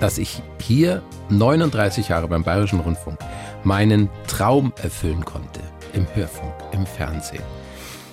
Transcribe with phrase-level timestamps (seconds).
[0.00, 3.18] dass ich hier 39 Jahre beim Bayerischen Rundfunk
[3.64, 5.60] meinen Traum erfüllen konnte.
[5.92, 7.42] Im Hörfunk, im Fernsehen.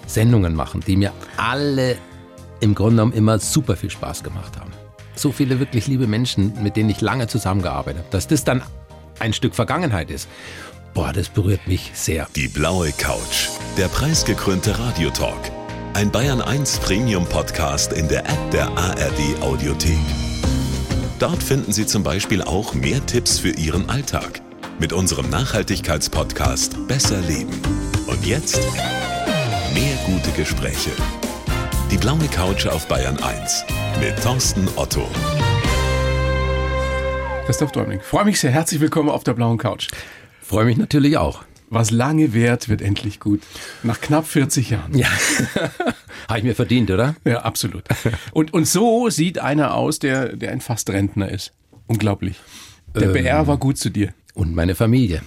[0.07, 1.97] Sendungen machen, die mir alle
[2.59, 4.71] im Grunde genommen immer super viel Spaß gemacht haben.
[5.15, 8.11] So viele wirklich liebe Menschen, mit denen ich lange zusammengearbeitet habe.
[8.11, 8.61] Dass das dann
[9.19, 10.27] ein Stück Vergangenheit ist,
[10.93, 12.27] boah, das berührt mich sehr.
[12.35, 15.51] Die blaue Couch, der preisgekrönte Radiotalk.
[15.93, 20.24] Ein Bayern 1 Premium Podcast in der App der ARD Audiothek.
[21.17, 24.41] Dort finden Sie zum Beispiel auch mehr Tipps für Ihren Alltag
[24.79, 27.53] mit unserem Nachhaltigkeitspodcast Besser Leben.
[28.07, 28.59] Und jetzt
[29.73, 30.89] mehr gute Gespräche.
[31.89, 33.63] Die blaue Couch auf Bayern 1
[34.01, 35.07] mit Thorsten Otto.
[37.45, 38.51] Christoph Däumling, freue mich sehr.
[38.51, 39.87] Herzlich willkommen auf der blauen Couch.
[40.41, 41.45] Freue mich natürlich auch.
[41.69, 43.41] Was lange währt, wird endlich gut.
[43.83, 44.97] Nach knapp 40 Jahren.
[44.97, 45.07] Ja.
[46.27, 47.15] Habe ich mir verdient, oder?
[47.23, 47.83] Ja, absolut.
[48.31, 51.53] Und, und so sieht einer aus, der, der ein fast Rentner ist.
[51.87, 52.37] Unglaublich.
[52.95, 54.13] Der ähm, BR war gut zu dir.
[54.33, 55.21] Und meine Familie.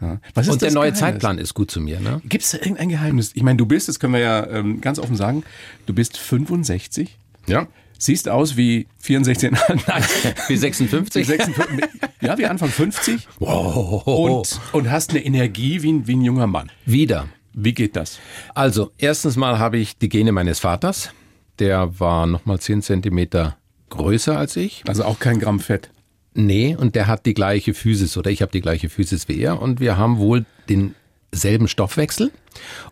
[0.00, 0.20] Ja.
[0.34, 0.98] und der neue Geheimnis?
[0.98, 2.00] Zeitplan ist gut zu mir.
[2.00, 2.20] Ne?
[2.28, 3.32] Gibt es da irgendein Geheimnis?
[3.34, 5.44] Ich meine, du bist, das können wir ja ähm, ganz offen sagen,
[5.86, 7.16] du bist 65.
[7.46, 7.66] Ja.
[7.98, 9.52] Siehst aus wie 64,
[9.86, 10.04] nein,
[10.48, 11.22] wie 56.
[11.22, 11.84] Wie 56
[12.24, 13.28] ja, wie Anfang 50.
[13.38, 14.06] Wow.
[14.06, 16.70] Und, und hast eine Energie wie ein, wie ein junger Mann.
[16.86, 17.28] Wieder.
[17.54, 18.18] Wie geht das?
[18.54, 21.10] Also, erstens mal habe ich die Gene meines Vaters.
[21.58, 23.56] Der war nochmal 10 Zentimeter
[23.90, 24.82] größer als ich.
[24.88, 25.90] Also auch kein Gramm Fett.
[26.34, 29.62] Nee, und der hat die gleiche Physis oder ich habe die gleiche Physis wie er
[29.62, 32.32] und wir haben wohl denselben Stoffwechsel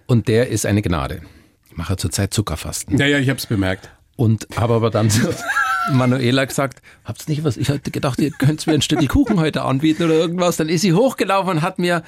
[0.07, 1.23] und der ist eine Gnade.
[1.69, 2.97] Ich mache zurzeit Zuckerfasten.
[2.99, 3.91] Ja, ja, ich habe es bemerkt.
[4.15, 5.29] Und habe aber dann zu
[5.93, 9.63] Manuela gesagt, habt's nicht was, ich hatte gedacht, ihr könnt mir ein Stück Kuchen heute
[9.63, 10.57] anbieten oder irgendwas.
[10.59, 12.05] Dann ist sie hochgelaufen und hat mir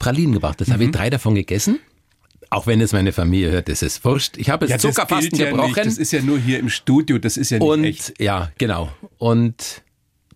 [0.00, 0.60] Pralinen gebracht.
[0.60, 0.72] Das mhm.
[0.72, 1.78] habe ich drei davon gegessen.
[2.52, 4.36] Auch wenn es meine Familie hört, ist wurscht.
[4.36, 5.68] Ich habe es ja, Zuckerfasten ja gebrochen.
[5.68, 5.86] Nicht.
[5.86, 8.20] Das ist ja nur hier im Studio, das ist ja nicht und, echt.
[8.20, 8.90] Ja, genau.
[9.16, 9.82] Und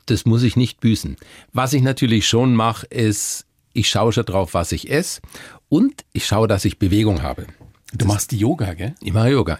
[0.07, 1.17] das muss ich nicht büßen.
[1.53, 5.21] Was ich natürlich schon mache, ist, ich schaue schon drauf, was ich esse
[5.69, 7.47] und ich schaue, dass ich Bewegung habe.
[7.93, 8.95] Du das machst Yoga, gell?
[9.03, 9.59] Ich mache Yoga,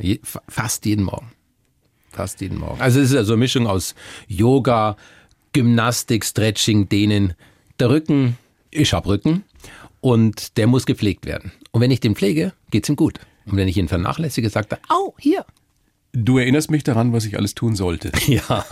[0.49, 1.31] fast jeden Morgen.
[2.11, 2.81] Fast jeden Morgen.
[2.81, 3.95] Also es ist also eine Mischung aus
[4.29, 4.97] Yoga,
[5.53, 7.35] Gymnastik, Stretching, Dehnen.
[7.79, 8.39] Der Rücken,
[8.71, 9.45] ich habe Rücken
[10.07, 11.51] und der muss gepflegt werden.
[11.73, 13.19] Und wenn ich den pflege, geht's ihm gut.
[13.45, 15.45] Und wenn ich ihn vernachlässige, sagt er, au, hier,
[16.13, 18.13] Du erinnerst mich daran, was ich alles tun sollte.
[18.27, 18.65] Ja.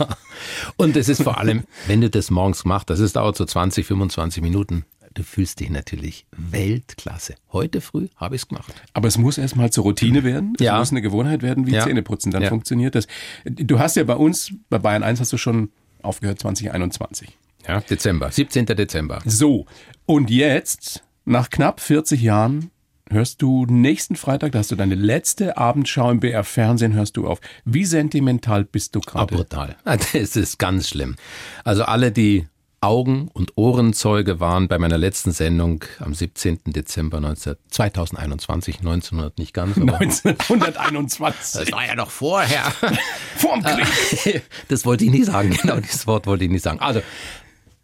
[0.77, 3.85] Und es ist vor allem, wenn du das morgens machst, das ist, dauert so 20,
[3.85, 4.85] 25 Minuten.
[5.13, 7.35] Du fühlst dich natürlich Weltklasse.
[7.51, 8.73] Heute früh habe ich es gemacht.
[8.93, 10.53] Aber es muss erstmal zur Routine werden.
[10.57, 10.79] Es ja.
[10.79, 11.83] muss eine Gewohnheit werden, wie ja.
[11.83, 12.31] Zähneputzen.
[12.31, 12.49] Dann ja.
[12.49, 13.07] funktioniert das.
[13.43, 15.69] Du hast ja bei uns, bei Bayern 1 hast du schon
[16.01, 17.37] aufgehört 2021.
[17.67, 18.65] Ja, Dezember, 17.
[18.65, 19.21] Dezember.
[19.25, 19.65] So.
[20.05, 22.71] Und jetzt, nach knapp 40 Jahren,
[23.09, 27.27] hörst du nächsten Freitag, da hast du deine letzte Abendschau im BR Fernsehen, hörst du
[27.27, 27.39] auf.
[27.65, 29.33] Wie sentimental bist du gerade?
[29.33, 29.75] Ah, brutal.
[30.13, 31.15] Das ist ganz schlimm.
[31.63, 32.47] Also alle, die
[32.81, 36.59] Augen- und Ohrenzeuge waren bei meiner letzten Sendung am 17.
[36.67, 39.77] Dezember 19, 2021, 1900 nicht ganz.
[39.77, 41.61] 1921.
[41.61, 42.71] Das war ja noch vorher.
[43.37, 44.43] Vorm Krieg.
[44.67, 46.79] Das wollte ich nie sagen, genau dieses Wort wollte ich nie sagen.
[46.79, 47.01] Also,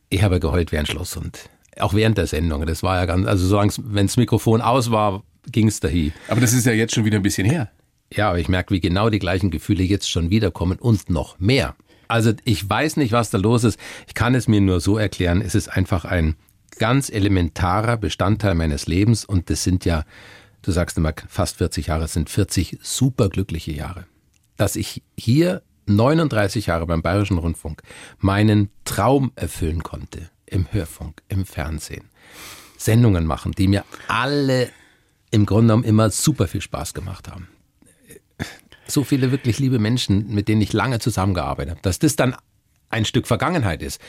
[0.10, 1.50] ich habe geheult wie ein Schloss und
[1.80, 2.66] auch während der Sendung.
[2.66, 6.14] Das war ja ganz, also solange, wenn das Mikrofon aus war, ging es dahin.
[6.28, 7.70] Aber das ist ja jetzt schon wieder ein bisschen her.
[8.14, 11.76] Ja, aber ich merke, wie genau die gleichen Gefühle jetzt schon wiederkommen und noch mehr.
[12.08, 13.80] Also ich weiß nicht, was da los ist.
[14.08, 15.42] Ich kann es mir nur so erklären.
[15.42, 16.36] Es ist einfach ein
[16.78, 20.04] ganz elementarer Bestandteil meines Lebens und das sind ja,
[20.62, 24.06] du sagst immer fast 40 Jahre, es sind 40 superglückliche Jahre.
[24.58, 27.82] Dass ich hier 39 Jahre beim Bayerischen Rundfunk
[28.20, 32.10] meinen Traum erfüllen konnte im Hörfunk, im Fernsehen,
[32.78, 34.70] Sendungen machen, die mir alle
[35.32, 37.48] im Grunde genommen immer super viel Spaß gemacht haben.
[38.88, 42.36] So viele wirklich liebe Menschen, mit denen ich lange zusammengearbeitet habe, dass das dann
[42.90, 44.02] ein Stück Vergangenheit ist.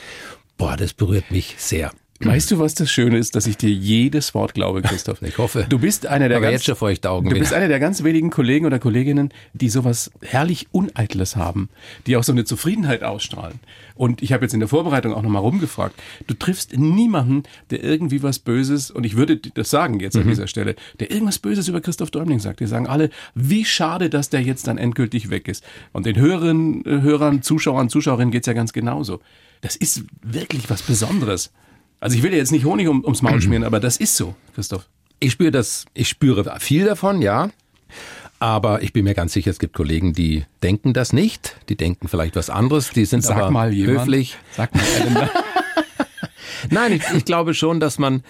[0.57, 1.91] Boah, das berührt mich sehr.
[2.25, 5.21] Weißt du, was das Schöne ist, dass ich dir jedes Wort glaube, Christoph?
[5.21, 5.65] Ich hoffe.
[5.69, 9.69] Du bist einer der ganz, Du bist einer der ganz wenigen Kollegen oder Kolleginnen, die
[9.69, 11.69] sowas herrlich Uneitles haben,
[12.07, 13.59] die auch so eine Zufriedenheit ausstrahlen.
[13.95, 15.95] Und ich habe jetzt in der Vorbereitung auch nochmal rumgefragt.
[16.27, 20.29] Du triffst niemanden, der irgendwie was Böses, und ich würde das sagen jetzt an mhm.
[20.29, 22.59] dieser Stelle, der irgendwas Böses über Christoph Däumling sagt.
[22.59, 25.63] Die sagen alle, wie schade, dass der jetzt dann endgültig weg ist.
[25.91, 29.19] Und den Hörern, Hörern, Zuschauern, Zuschauerinnen geht's ja ganz genauso.
[29.61, 31.51] Das ist wirklich was Besonderes.
[32.03, 34.89] Also ich will jetzt nicht Honig um, ums Maul schmieren, aber das ist so, Christoph.
[35.19, 37.49] Ich spüre das, ich spüre viel davon, ja.
[38.39, 41.55] Aber ich bin mir ganz sicher, es gibt Kollegen, die denken das nicht.
[41.69, 42.89] Die denken vielleicht was anderes.
[42.89, 43.99] Die sind Sag aber mal jemand.
[43.99, 44.37] höflich.
[44.51, 44.83] Sag mal.
[46.69, 48.21] Nein, ich, ich glaube schon, dass man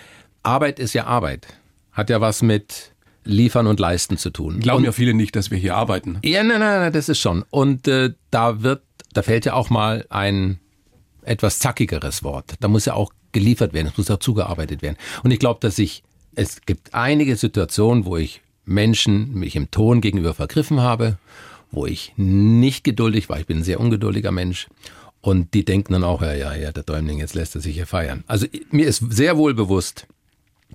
[0.44, 1.48] Arbeit ist ja Arbeit.
[1.94, 2.94] Hat ja was mit
[3.24, 4.60] Liefern und Leisten zu tun.
[4.60, 6.19] Glauben und, ja viele nicht, dass wir hier arbeiten.
[6.24, 7.44] Ja, nein, nein, nein das ist schon.
[7.50, 8.84] Und äh, da wird,
[9.14, 10.60] da fällt ja auch mal ein
[11.24, 12.54] etwas zackigeres Wort.
[12.60, 14.97] Da muss ja auch geliefert werden, es muss auch zugearbeitet werden.
[15.24, 16.03] Und ich glaube, dass ich,
[16.35, 21.18] es gibt einige Situationen, wo ich Menschen mich im Ton gegenüber vergriffen habe,
[21.71, 23.39] wo ich nicht geduldig war.
[23.39, 24.68] Ich bin ein sehr ungeduldiger Mensch.
[25.21, 27.88] Und die denken dann auch, ja, ja, ja, der Däumling, jetzt lässt er sich hier
[27.88, 28.24] feiern.
[28.27, 30.06] Also mir ist sehr wohl bewusst,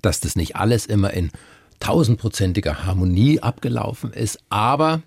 [0.01, 1.31] dass das nicht alles immer in
[1.79, 5.01] tausendprozentiger Harmonie abgelaufen ist, aber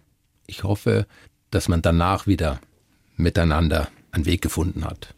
[0.47, 1.07] ich hoffe,
[1.51, 2.61] dass man danach wieder
[3.17, 5.15] miteinander einen Weg gefunden hat.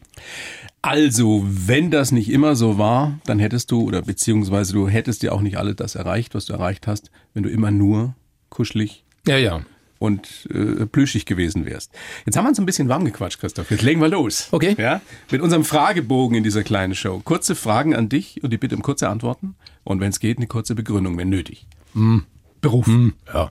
[0.84, 5.32] Also, wenn das nicht immer so war, dann hättest du, oder beziehungsweise du hättest ja
[5.32, 8.14] auch nicht alles das erreicht, was du erreicht hast, wenn du immer nur
[8.50, 9.62] kuschelig ja, ja.
[9.98, 11.90] und äh, plüschig gewesen wärst.
[12.26, 13.70] Jetzt haben wir uns ein bisschen warm gequatscht, Christoph.
[13.70, 14.48] Jetzt legen wir los.
[14.50, 14.76] Okay.
[14.76, 15.00] Ja?
[15.30, 17.18] Mit unserem Fragebogen in dieser kleinen Show.
[17.24, 19.54] Kurze Fragen an dich und die bitte um kurze Antworten.
[19.84, 21.66] Und wenn es geht, eine kurze Begründung, wenn nötig.
[21.94, 22.18] Mm.
[22.60, 22.86] Beruf.
[22.86, 23.50] Mm, ja.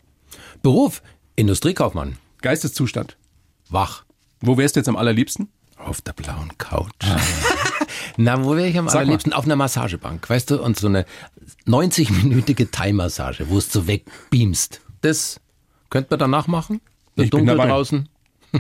[0.61, 1.01] Beruf,
[1.35, 2.17] Industriekaufmann.
[2.43, 3.17] Geisteszustand.
[3.71, 4.05] Wach.
[4.39, 5.47] Wo wärst du jetzt am allerliebsten?
[5.85, 6.91] Auf der blauen Couch.
[8.17, 9.33] Na, wo wäre ich am Sag allerliebsten?
[9.33, 10.61] Auf einer Massagebank, weißt du?
[10.61, 11.05] Und so eine
[11.67, 14.81] 90-minütige Thai-Massage, wo es so wegbeamst.
[15.01, 15.39] Das
[15.89, 16.81] könnte man danach machen?
[17.15, 17.69] Wird Ich bin dunkel dabei.
[17.69, 18.07] draußen.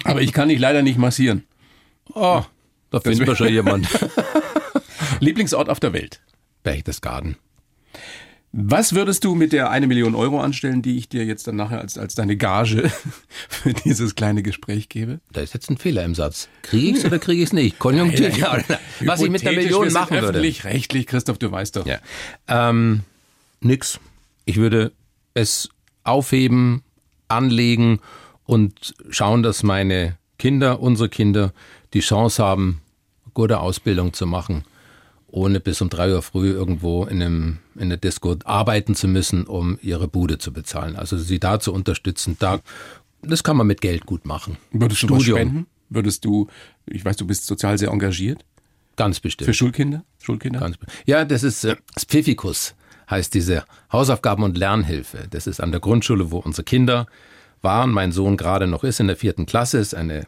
[0.03, 1.43] Aber ich kann dich leider nicht massieren.
[2.13, 2.43] Oh,
[2.89, 3.87] da finden wir schon jemand.
[5.19, 6.21] Lieblingsort auf der Welt.
[6.63, 7.37] Berchtesgaden.
[8.55, 11.81] Was würdest du mit der eine Million Euro anstellen, die ich dir jetzt dann nachher
[11.81, 12.91] als, als deine Gage
[13.49, 15.19] für dieses kleine Gespräch gebe?
[15.31, 16.49] Da ist jetzt ein Fehler im Satz.
[16.61, 17.79] Kriege ich's oder kriege ich's nicht?
[17.79, 18.37] Konjunktiv.
[18.37, 18.79] Ja, oder?
[19.01, 20.27] Was ich mit der Million machen würde.
[20.27, 21.87] Öffentlich-rechtlich, Christoph, du weißt doch.
[21.87, 21.97] Ja.
[22.47, 23.01] Ähm,
[23.59, 23.99] nix.
[24.45, 24.91] Ich würde
[25.33, 25.69] es
[26.03, 26.83] aufheben,
[27.29, 28.01] anlegen
[28.45, 31.53] und schauen, dass meine Kinder, unsere Kinder,
[31.95, 32.81] die Chance haben,
[33.33, 34.63] gute Ausbildung zu machen,
[35.33, 39.47] ohne bis um drei Uhr früh irgendwo in, einem, in der Disco arbeiten zu müssen,
[39.47, 40.95] um ihre Bude zu bezahlen.
[40.95, 42.59] Also sie da zu unterstützen, da,
[43.23, 44.57] das kann man mit Geld gut machen.
[44.71, 45.67] Würdest du Studium, spenden?
[45.89, 46.47] Würdest du,
[46.85, 48.45] ich weiß, du bist sozial sehr engagiert.
[48.95, 49.47] ganz bestimmt.
[49.47, 50.03] Für Schulkinder?
[50.21, 50.59] Schulkinder?
[50.59, 50.77] Ganz
[51.07, 52.75] ja, das ist äh, Spiffikus,
[53.09, 55.27] heißt diese Hausaufgaben- und Lernhilfe.
[55.31, 57.07] Das ist an der Grundschule, wo unsere Kinder
[57.63, 57.89] waren.
[57.89, 60.27] Mein Sohn gerade noch ist in der vierten Klasse, ist eine,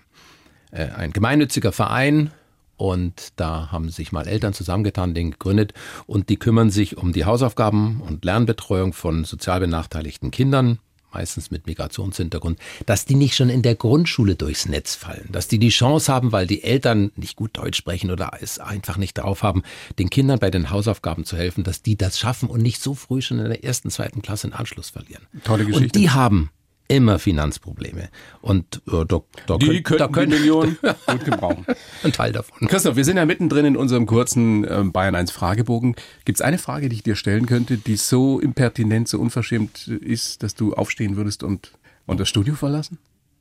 [0.71, 2.31] äh, ein gemeinnütziger Verein.
[2.77, 5.73] Und da haben sich mal Eltern zusammengetan, den gegründet.
[6.07, 10.79] Und die kümmern sich um die Hausaufgaben und Lernbetreuung von sozial benachteiligten Kindern,
[11.13, 15.59] meistens mit Migrationshintergrund, dass die nicht schon in der Grundschule durchs Netz fallen, dass die
[15.59, 19.41] die Chance haben, weil die Eltern nicht gut Deutsch sprechen oder es einfach nicht drauf
[19.41, 19.63] haben,
[19.97, 23.21] den Kindern bei den Hausaufgaben zu helfen, dass die das schaffen und nicht so früh
[23.21, 25.25] schon in der ersten, zweiten Klasse den Anschluss verlieren.
[25.45, 25.99] Tolle Und Geschichte.
[25.99, 26.49] die haben
[26.87, 28.09] immer Finanzprobleme.
[28.41, 30.77] Und äh, da, da, Die könnt- da könnten die Million
[31.07, 31.65] gut gebrauchen.
[32.03, 32.67] ein Teil davon.
[32.67, 35.95] Christoph, wir sind ja mittendrin in unserem kurzen ähm, Bayern 1 Fragebogen.
[36.25, 40.43] Gibt es eine Frage, die ich dir stellen könnte, die so impertinent, so unverschämt ist,
[40.43, 41.71] dass du aufstehen würdest und,
[42.05, 42.97] und das Studio verlassen?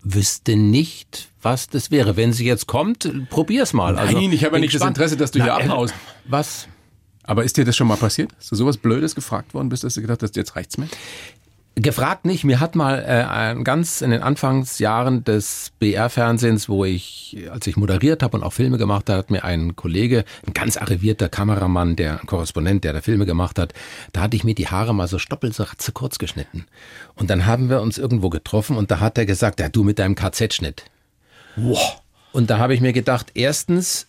[0.06, 2.16] Wüsste nicht, was das wäre.
[2.16, 3.96] Wenn sie jetzt kommt, probier's mal.
[3.98, 4.96] Also, Nein, ich habe ja nicht das gespannt.
[4.98, 5.94] Interesse, dass du hier Na, äh, abhaust.
[6.26, 6.68] Was?
[7.22, 8.30] Aber ist dir das schon mal passiert?
[8.38, 10.88] Dass du sowas Blödes gefragt worden bist, dass du gedacht hast, jetzt reicht's mir?
[11.76, 12.44] Gefragt nicht.
[12.44, 17.76] Mir hat mal äh, ein ganz in den Anfangsjahren des BR-Fernsehens, wo ich, als ich
[17.76, 21.96] moderiert habe und auch Filme gemacht habe, hat mir ein Kollege, ein ganz arrivierter Kameramann,
[21.96, 23.74] der ein Korrespondent, der da Filme gemacht hat,
[24.12, 26.66] da hatte ich mir die Haare mal so stoppelt so zu kurz geschnitten.
[27.16, 29.98] Und dann haben wir uns irgendwo getroffen und da hat er gesagt, ja, du mit
[29.98, 30.84] deinem KZ-Schnitt.
[31.56, 32.02] Wow.
[32.30, 34.06] Und da habe ich mir gedacht, erstens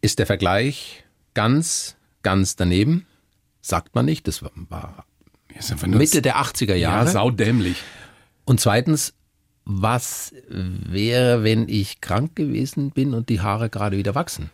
[0.00, 3.06] ist der Vergleich ganz, ganz daneben.
[3.60, 4.26] Sagt man nicht.
[4.26, 5.04] Das war
[5.86, 7.08] Mitte der 80er Ja, Jahre.
[7.10, 7.76] saudämlich.
[8.44, 9.14] Und zweitens,
[9.64, 14.50] was wäre, wenn ich krank gewesen bin und die Haare gerade wieder wachsen?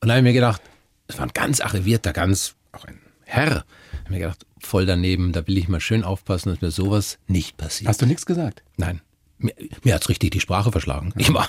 [0.00, 0.62] Und da habe ich mir gedacht,
[1.06, 3.46] das war ein ganz arrivierter, ganz, auch ein Herr.
[3.46, 3.64] Da habe
[4.04, 7.56] ich mir gedacht, voll daneben, da will ich mal schön aufpassen, dass mir sowas nicht
[7.56, 7.88] passiert.
[7.88, 8.62] Hast du nichts gesagt?
[8.76, 9.00] Nein.
[9.38, 9.52] Mir,
[9.82, 11.12] mir hat's richtig die Sprache verschlagen.
[11.16, 11.48] Ich war.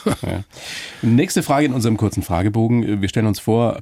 [1.01, 3.01] Nächste Frage in unserem kurzen Fragebogen.
[3.01, 3.79] Wir stellen uns vor,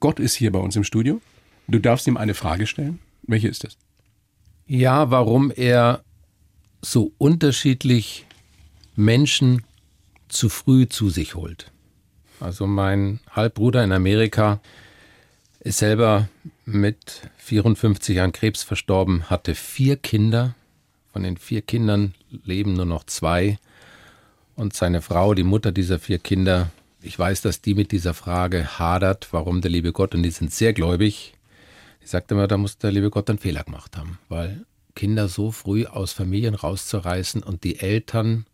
[0.00, 1.20] Gott ist hier bei uns im Studio.
[1.68, 2.98] Du darfst ihm eine Frage stellen.
[3.22, 3.76] Welche ist das?
[4.66, 6.02] Ja, warum er
[6.82, 8.26] so unterschiedlich
[8.96, 9.62] Menschen
[10.28, 11.70] zu früh zu sich holt.
[12.40, 14.60] Also mein Halbbruder in Amerika
[15.60, 16.28] ist selber
[16.64, 20.56] mit 54 Jahren Krebs verstorben, hatte vier Kinder.
[21.12, 23.58] Von den vier Kindern leben nur noch zwei.
[24.56, 26.70] Und seine Frau, die Mutter dieser vier Kinder,
[27.02, 30.52] ich weiß, dass die mit dieser Frage hadert, warum der liebe Gott, und die sind
[30.52, 31.35] sehr gläubig,
[32.06, 35.50] ich sagte immer, da muss der liebe Gott einen Fehler gemacht haben, weil Kinder so
[35.50, 38.46] früh aus Familien rauszureißen und die Eltern,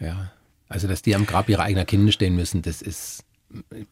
[0.00, 0.32] ja,
[0.68, 3.22] also dass die am Grab ihrer eigenen Kinder stehen müssen, das ist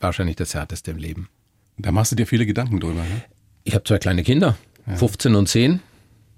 [0.01, 1.29] wahrscheinlich das Härteste im Leben.
[1.79, 3.03] Da machst du dir viele Gedanken drüber.
[3.03, 3.23] Ne?
[3.63, 4.57] Ich habe zwei kleine Kinder,
[4.97, 5.79] 15 und 10.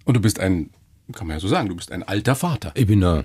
[0.04, 0.68] Und du bist ein,
[1.12, 2.73] kann man ja so sagen, du bist ein alter Vater.
[2.75, 3.25] Ich bin ga-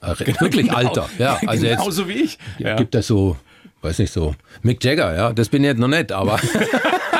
[0.00, 0.74] äh, wirklich Genau.
[0.76, 1.08] alter.
[1.18, 2.36] Ja, also jetzt Genauso wie ich.
[2.58, 2.74] Ja.
[2.74, 3.36] gibt es so
[3.80, 6.38] weiß nicht so, Mick Jagger, ja, das bin ich jetzt noch nicht, aber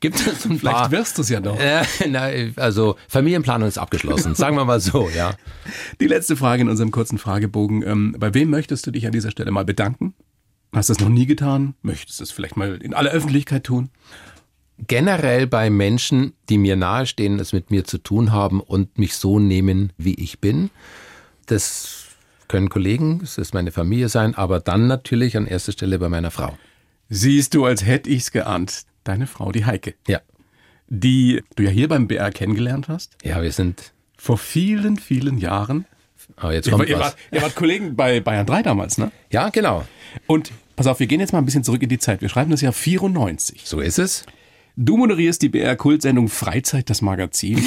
[0.00, 0.90] gibt es ein Vielleicht paar.
[0.90, 1.58] wirst du es ja noch.
[1.58, 5.34] Äh, na, also Familienplanung ist abgeschlossen, sagen wir mal so, ja.
[6.00, 7.82] Die letzte Frage in unserem kurzen Fragebogen.
[7.82, 10.14] Ähm, bei wem möchtest du dich an dieser Stelle mal bedanken?
[10.72, 11.74] Hast du das noch nie getan?
[11.82, 13.90] Möchtest du es vielleicht mal in aller Öffentlichkeit tun?
[14.86, 19.38] Generell bei Menschen, die mir nahestehen, es mit mir zu tun haben und mich so
[19.40, 20.70] nehmen, wie ich bin.
[21.46, 22.04] Das
[22.46, 26.30] können Kollegen, es ist meine Familie sein, aber dann natürlich an erster Stelle bei meiner
[26.30, 26.56] Frau.
[27.08, 28.84] Siehst du, als hätte ich's geahnt.
[29.08, 30.20] Deine Frau, die Heike, Ja,
[30.88, 33.16] die du ja hier beim BR kennengelernt hast.
[33.24, 33.92] ja, wir sind.
[34.18, 35.86] Vor vielen, vielen Jahren.
[36.36, 37.04] Aber jetzt Ihr, kommt ihr, was.
[37.06, 39.10] wart, ihr wart Kollegen bei Bayern 3 damals, ne?
[39.30, 39.84] Ja, genau.
[40.26, 42.20] Und pass auf, wir gehen jetzt mal ein bisschen zurück in die Zeit.
[42.20, 43.62] Wir schreiben das Jahr 94.
[43.64, 44.26] So ist es.
[44.76, 47.64] Du moderierst die BR-Kultsendung Freizeit, das Magazin.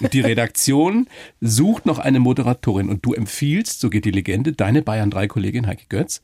[0.00, 1.06] Und die Redaktion
[1.40, 5.84] sucht noch eine Moderatorin und du empfiehlst, so geht die Legende, deine Bayern 3-Kollegin Heike
[5.88, 6.22] Götz.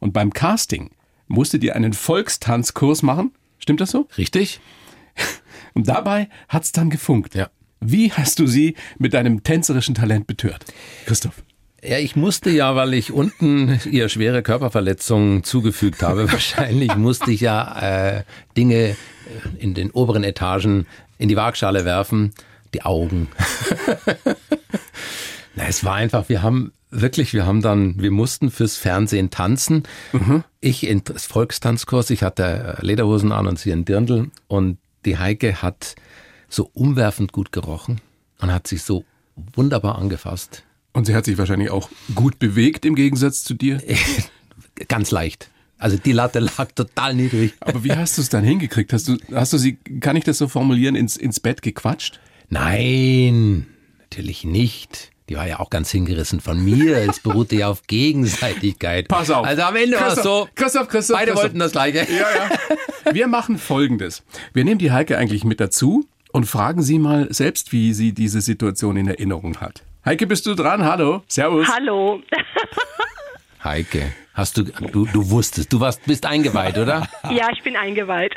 [0.00, 0.90] Und beim Casting
[1.26, 3.32] musstet ihr einen Volkstanzkurs machen.
[3.58, 4.08] Stimmt das so?
[4.16, 4.60] Richtig?
[5.74, 7.34] Und dabei hat's dann gefunkt.
[7.34, 7.50] Ja.
[7.80, 10.64] Wie hast du sie mit deinem tänzerischen Talent betört?
[11.06, 11.42] Christoph.
[11.82, 17.40] Ja, ich musste ja, weil ich unten ihr schwere Körperverletzungen zugefügt habe, wahrscheinlich musste ich
[17.40, 18.24] ja äh,
[18.56, 18.96] Dinge
[19.58, 20.86] in den oberen Etagen
[21.18, 22.32] in die Waagschale werfen.
[22.74, 23.28] Die Augen.
[25.54, 29.84] Na, es war einfach, wir haben wirklich, wir haben dann, wir mussten fürs Fernsehen tanzen.
[30.60, 35.62] Ich in das Volkstanzkurs, ich hatte Lederhosen an und sie ein Dirndl und die Heike
[35.62, 35.94] hat
[36.48, 38.00] so umwerfend gut gerochen
[38.40, 39.04] und hat sich so
[39.54, 40.64] wunderbar angefasst.
[40.92, 43.80] Und sie hat sich wahrscheinlich auch gut bewegt im Gegensatz zu dir.
[44.88, 45.50] Ganz leicht.
[45.78, 47.54] Also die Latte lag total niedrig.
[47.60, 48.92] Aber wie hast du es dann hingekriegt?
[48.92, 52.18] Hast du, hast du sie, kann ich das so formulieren, ins, ins Bett gequatscht?
[52.48, 53.66] Nein,
[54.00, 55.12] natürlich nicht.
[55.28, 56.96] Die war ja auch ganz hingerissen von mir.
[56.96, 59.08] Es beruhte ja auf Gegenseitigkeit.
[59.08, 59.46] Pass auf.
[59.46, 60.48] Also am Ende war es so.
[60.54, 61.16] Christoph, Christoph, Christoph.
[61.16, 61.44] Beide Christoph.
[61.44, 61.98] wollten das Gleiche.
[61.98, 62.26] Ja,
[63.04, 63.14] ja.
[63.14, 64.22] Wir machen Folgendes.
[64.54, 68.40] Wir nehmen die Heike eigentlich mit dazu und fragen sie mal selbst, wie sie diese
[68.40, 69.82] Situation in Erinnerung hat.
[70.04, 70.84] Heike, bist du dran?
[70.84, 71.22] Hallo.
[71.28, 71.68] Servus.
[71.68, 72.22] Hallo.
[73.62, 77.06] Heike, hast du, du, du wusstest, du warst, bist eingeweiht, oder?
[77.30, 78.34] Ja, ich bin eingeweiht.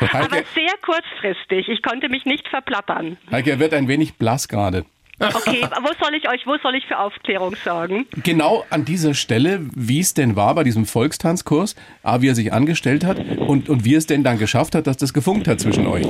[0.00, 1.68] Aber Heike, sehr kurzfristig.
[1.68, 3.16] Ich konnte mich nicht verplappern.
[3.30, 4.84] Heike, er wird ein wenig blass gerade.
[5.22, 8.06] Okay, wo soll ich euch, wo soll ich für Aufklärung sorgen?
[8.22, 12.52] Genau an dieser Stelle, wie es denn war bei diesem Volkstanzkurs, A, wie er sich
[12.52, 15.86] angestellt hat und, und wie es denn dann geschafft hat, dass das gefunkt hat zwischen
[15.86, 16.06] euch.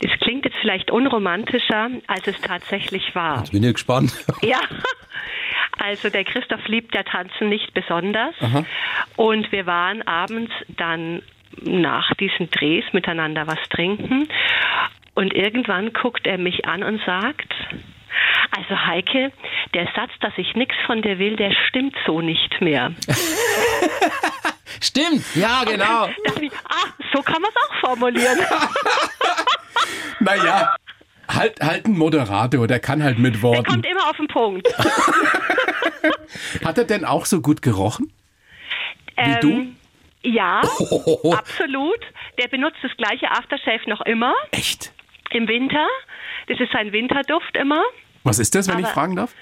[0.00, 3.38] Das klingt jetzt vielleicht unromantischer, als es tatsächlich war.
[3.38, 4.12] Jetzt bin ich gespannt.
[4.42, 4.60] Ja.
[5.78, 8.34] Also der Christoph liebt ja Tanzen nicht besonders.
[9.16, 11.22] Und wir waren abends dann
[11.62, 14.28] nach diesen Drehs miteinander was trinken.
[15.14, 17.52] Und irgendwann guckt er mich an und sagt,
[18.56, 19.32] also Heike,
[19.74, 22.92] der Satz, dass ich nichts von dir will, der stimmt so nicht mehr.
[24.80, 26.08] Stimmt, ja, genau.
[26.40, 28.38] Ich, ah, so kann man es auch formulieren.
[30.20, 30.74] Naja,
[31.28, 33.64] halt, halt ein Moderator, der kann halt mit Der Worten.
[33.64, 34.66] kommt immer auf den Punkt.
[36.64, 38.10] Hat er denn auch so gut gerochen?
[39.16, 39.50] Wie du?
[39.50, 39.76] Ähm,
[40.22, 42.00] Ja, absolut.
[42.38, 44.92] Der benutzt das gleiche Aftershave noch immer Echt?
[45.30, 45.86] Im Winter.
[46.48, 47.82] Das ist sein Winterduft immer.
[48.24, 49.34] Was ist das, wenn ich Aber- fragen darf?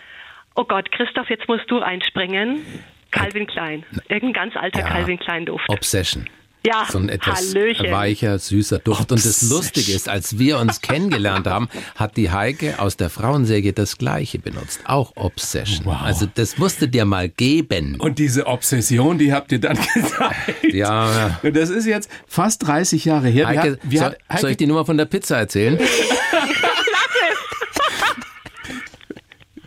[0.54, 2.64] Oh Gott, Christoph, jetzt musst du einspringen.
[3.10, 3.84] Calvin Klein.
[4.08, 4.88] Irgendein ganz alter Ja.
[4.88, 5.68] Calvin Klein Duft.
[5.68, 6.28] Obsession.
[6.64, 7.90] Ja, So ein etwas Hallöchen.
[7.90, 9.10] weicher, süßer Duft.
[9.10, 9.42] Und das.
[9.50, 14.38] Lustige ist, als wir uns kennengelernt haben, hat die Heike aus der Frauensäge das Gleiche
[14.38, 14.80] benutzt.
[14.84, 15.84] Auch Obsession.
[15.86, 16.02] Wow.
[16.02, 17.96] Also das musste dir mal geben.
[17.98, 20.72] Und diese Obsession, die habt ihr dann gezeigt.
[20.72, 23.48] Ja, Und Das ist jetzt fast 30 Jahre her.
[23.50, 25.78] Wir Heike, hat- wir soll, hat- Heike, soll ich die Nummer von der Pizza erzählen?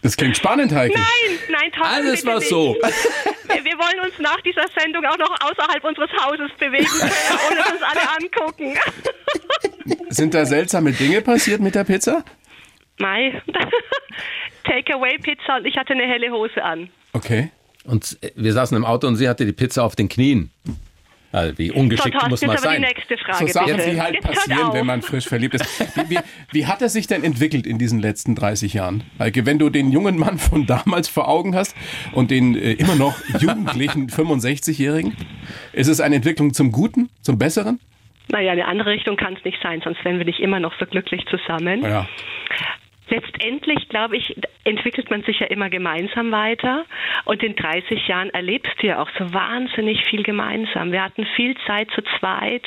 [0.06, 0.94] das klingt spannend, Heike.
[0.94, 2.50] Nein, nein, Tom, Alles war nicht.
[2.50, 2.76] so.
[2.76, 7.12] Wir wir wollen uns nach dieser Sendung auch noch außerhalb unseres Hauses bewegen können
[7.50, 8.78] und uns alle angucken.
[10.10, 12.24] Sind da seltsame Dinge passiert mit der Pizza?
[13.00, 13.42] Mai.
[14.64, 16.90] Takeaway-Pizza und ich hatte eine helle Hose an.
[17.14, 17.52] Okay.
[17.84, 20.52] Und wir saßen im Auto und sie hatte die Pizza auf den Knien.
[21.32, 22.82] Also wie ungeschickt so, Thorsten, muss ist man sein.
[22.82, 23.90] nächste So Frage, Sachen, bitte.
[23.92, 25.98] die halt Jetzt passieren, wenn man frisch verliebt ist.
[25.98, 26.20] Wie, wie,
[26.52, 29.04] wie hat er sich denn entwickelt in diesen letzten 30 Jahren?
[29.20, 31.76] Heike, wenn du den jungen Mann von damals vor Augen hast
[32.14, 35.16] und den äh, immer noch jugendlichen 65-Jährigen,
[35.74, 37.80] ist es eine Entwicklung zum Guten, zum Besseren?
[38.30, 40.86] Naja, eine andere Richtung kann es nicht sein, sonst wären wir nicht immer noch so
[40.86, 41.84] glücklich zusammen.
[41.84, 42.08] Ja.
[43.10, 46.86] Letztendlich, glaube ich, entwickelt man sich ja immer gemeinsam weiter.
[47.26, 50.92] Und in 30 Jahren erlebst du ja auch so wahnsinnig viel gemeinsam.
[50.92, 52.64] Wir hatten viel Zeit zu zweit,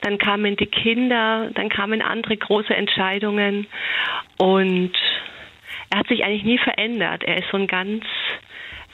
[0.00, 3.66] dann kamen die Kinder, dann kamen andere große Entscheidungen.
[4.38, 4.92] Und
[5.90, 7.22] er hat sich eigentlich nie verändert.
[7.24, 8.04] Er ist so ein ganz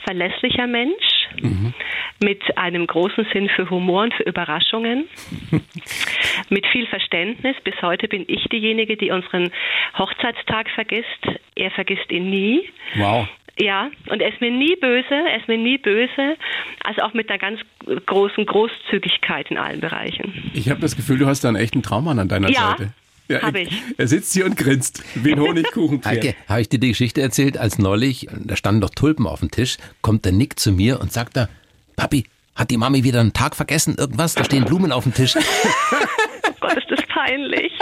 [0.04, 1.74] verlässlicher Mensch mhm.
[2.22, 5.08] mit einem großen Sinn für Humor und für Überraschungen,
[6.48, 7.56] mit viel Verständnis.
[7.64, 9.50] Bis heute bin ich diejenige, die unseren
[9.98, 11.26] Hochzeitstag vergisst.
[11.56, 12.68] Er vergisst ihn nie.
[12.96, 13.28] Wow.
[13.58, 16.36] Ja, und er ist mir nie böse, er ist mir nie böse,
[16.82, 17.60] also auch mit einer ganz
[18.06, 20.50] großen Großzügigkeit in allen Bereichen.
[20.54, 22.70] Ich habe das Gefühl, du hast da einen echten Traummann an deiner ja.
[22.70, 22.94] Seite.
[23.28, 23.82] Ja, habe ich.
[23.96, 26.04] Er sitzt hier und grinst wie ein Honigkuchen.
[26.04, 29.50] Heike, habe ich dir die Geschichte erzählt, als neulich, da standen doch Tulpen auf dem
[29.50, 31.48] Tisch, kommt der Nick zu mir und sagt da,
[31.96, 34.34] Papi, hat die Mami wieder einen Tag vergessen, irgendwas?
[34.34, 35.34] Da stehen Blumen auf dem Tisch.
[35.36, 37.72] oh Gott, ist das peinlich.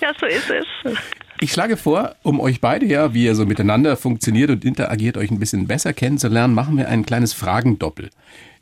[0.00, 0.66] ja, so ist es.
[1.40, 5.30] Ich schlage vor, um euch beide ja, wie ihr so miteinander funktioniert und interagiert, euch
[5.30, 8.10] ein bisschen besser kennenzulernen, machen wir ein kleines Fragendoppel.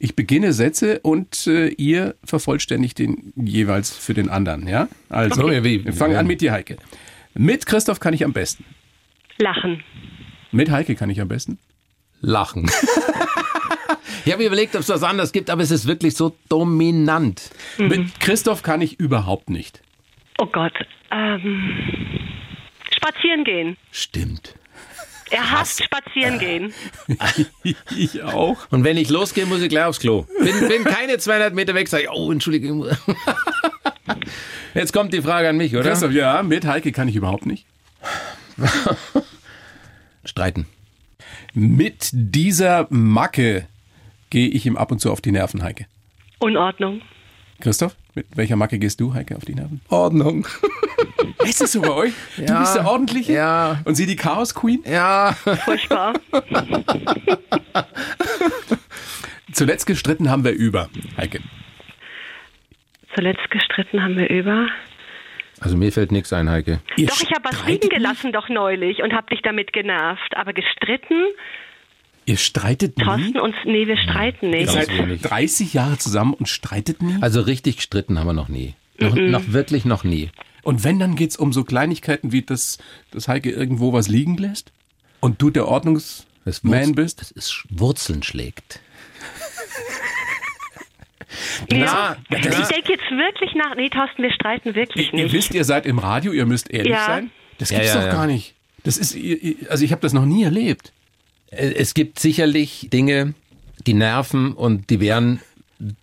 [0.00, 4.88] Ich beginne Sätze und äh, ihr vervollständigt den jeweils für den anderen, ja?
[5.08, 5.84] Also, okay.
[5.84, 6.76] wir fangen an mit dir, Heike.
[7.34, 8.64] Mit Christoph kann ich am besten.
[9.38, 9.82] Lachen.
[10.50, 11.58] Mit Heike kann ich am besten.
[12.20, 12.70] Lachen.
[14.24, 17.50] ich habe überlegt, ob es was anderes gibt, aber es ist wirklich so dominant.
[17.78, 17.88] Mhm.
[17.88, 19.80] Mit Christoph kann ich überhaupt nicht.
[20.38, 20.72] Oh Gott.
[21.12, 22.23] Ähm
[23.04, 23.76] spazieren gehen.
[23.90, 24.54] Stimmt.
[25.30, 26.74] Er hasst spazieren gehen.
[27.96, 28.70] ich auch.
[28.70, 30.26] Und wenn ich losgehe, muss ich gleich aufs Klo.
[30.38, 32.96] Bin, bin keine 200 Meter weg, sage ich, oh, entschuldige.
[34.74, 35.90] Jetzt kommt die Frage an mich, oder?
[35.90, 37.66] Christoph, ja, mit Heike kann ich überhaupt nicht.
[40.24, 40.66] Streiten.
[41.54, 43.66] Mit dieser Macke
[44.30, 45.86] gehe ich ihm ab und zu auf die Nerven, Heike.
[46.38, 47.00] Unordnung.
[47.60, 49.80] Christoph, mit welcher Macke gehst du, Heike, auf die Nerven?
[49.88, 50.46] Ordnung.
[51.44, 52.12] Ist das so bei euch?
[52.36, 53.32] Ja, du bist der Ordentliche?
[53.32, 53.80] Ja.
[53.84, 54.82] Und sie die Chaos Queen?
[54.86, 55.36] Ja.
[55.64, 56.14] Furchtbar.
[59.52, 61.40] Zuletzt gestritten haben wir über, Heike.
[63.14, 64.68] Zuletzt gestritten haben wir über.
[65.60, 66.80] Also mir fällt nichts ein, Heike.
[66.96, 70.36] Ihr doch, ich habe was liegen gelassen doch neulich und habe dich damit genervt.
[70.36, 71.22] Aber gestritten?
[72.26, 73.04] Ihr streitet nie?
[73.04, 74.74] Thorsten uns, nee, wir streiten nicht.
[74.74, 74.88] Ihr seid
[75.22, 77.16] 30 Jahre zusammen und streitet nie?
[77.20, 78.74] Also richtig gestritten haben wir noch nie.
[78.98, 79.30] Noch, mhm.
[79.30, 80.30] noch wirklich noch nie.
[80.64, 82.78] Und wenn, dann geht es um so Kleinigkeiten wie, dass,
[83.10, 84.72] dass Heike irgendwo was liegen lässt
[85.20, 87.20] und du der Ordnungsman bist?
[87.20, 88.80] Das ist Wurzeln schlägt.
[91.68, 93.74] Ja, Na, ich denke jetzt wirklich nach.
[93.74, 95.32] Nee, Thorsten, wir streiten wirklich ihr, nicht.
[95.32, 97.06] Ihr wisst, ihr seid im Radio, ihr müsst ehrlich ja.
[97.06, 97.30] sein.
[97.58, 98.54] Das gibt's ja, ja, doch gar nicht.
[98.84, 99.16] Das ist,
[99.68, 100.92] also ich habe das noch nie erlebt.
[101.50, 103.34] Äh, es gibt sicherlich Dinge,
[103.86, 105.40] die nerven und die wären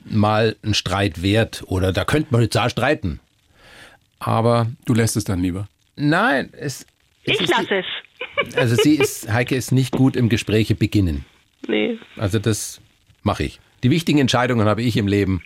[0.04, 3.20] mal ein Streit wert oder da könnte man jetzt auch streiten.
[4.22, 5.68] Aber du lässt es dann lieber.
[5.96, 6.86] Nein, es.
[7.26, 7.86] es ich lasse es.
[8.56, 11.26] Also sie ist, Heike ist nicht gut im Gespräche beginnen.
[11.68, 11.98] Nee.
[12.18, 12.80] Also das
[13.24, 13.60] mache ich.
[13.84, 15.44] Die wichtigen Entscheidungen habe ich im Leben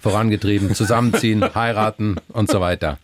[0.00, 0.74] vorangetrieben.
[0.74, 2.98] Zusammenziehen, heiraten und so weiter.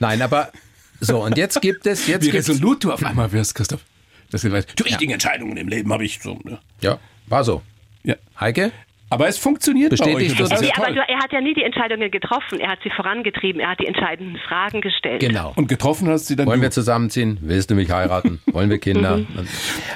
[0.00, 0.52] Nein, aber
[1.00, 2.06] so, und jetzt gibt es.
[2.08, 3.84] Jetzt Wie resolut du auf einmal wirst, Christoph.
[4.30, 5.14] Das die richtigen ja.
[5.14, 6.38] Entscheidungen im Leben habe ich so.
[6.44, 6.58] Ne?
[6.80, 7.62] Ja, war so.
[8.02, 8.16] Ja.
[8.38, 8.72] Heike?
[9.10, 10.50] Aber es funktioniert Bestätigt bei euch.
[10.50, 12.60] Das nee, aber du, er hat ja nie die Entscheidungen getroffen.
[12.60, 13.60] Er hat sie vorangetrieben.
[13.60, 15.20] Er hat die entscheidenden Fragen gestellt.
[15.20, 15.52] Genau.
[15.56, 16.46] Und getroffen hast sie dann.
[16.46, 16.64] Wollen du?
[16.64, 17.38] wir zusammenziehen?
[17.40, 18.40] Willst du mich heiraten?
[18.52, 19.18] Wollen wir Kinder?
[19.18, 19.48] Mhm.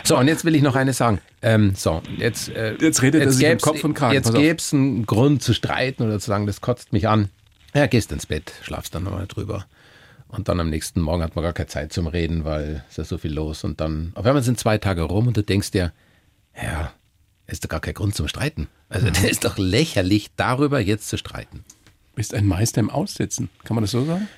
[0.02, 1.20] so, und jetzt will ich noch eines sagen.
[1.42, 4.14] Ähm, so, jetzt, äh, jetzt redet jetzt er sich Kopf und Kragen.
[4.14, 7.28] Jetzt gäbe es einen Grund zu streiten oder zu sagen, das kotzt mich an.
[7.74, 9.66] Ja, gehst ins Bett, schlafst dann nochmal drüber.
[10.28, 12.96] Und dann am nächsten Morgen hat man gar keine Zeit zum Reden, weil es ist
[12.98, 13.64] ja so viel los.
[13.64, 15.92] Und dann, auf einmal sind zwei Tage rum und du denkst dir,
[16.56, 16.92] ja,
[17.46, 18.68] ist doch gar kein Grund zum Streiten.
[18.88, 19.12] Also mhm.
[19.12, 21.64] das ist doch lächerlich, darüber jetzt zu streiten.
[22.14, 24.28] Bist ein Meister im Aussitzen, kann man das so sagen?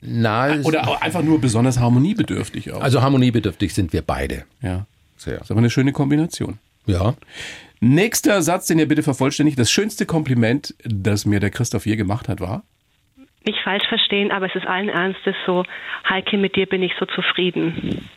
[0.00, 2.80] Na, Oder einfach nur besonders harmoniebedürftig auch.
[2.80, 4.44] Also harmoniebedürftig sind wir beide.
[4.62, 4.86] Ja.
[5.16, 5.34] Sehr.
[5.34, 6.58] Das ist aber eine schöne Kombination.
[6.86, 7.14] Ja.
[7.80, 9.58] Nächster Satz, den ihr bitte vervollständigt.
[9.58, 12.62] Das schönste Kompliment, das mir der Christoph je gemacht hat, war?
[13.44, 15.64] Nicht falsch verstehen, aber es ist allen Ernstes so,
[16.08, 18.08] Heike, mit dir bin ich so zufrieden.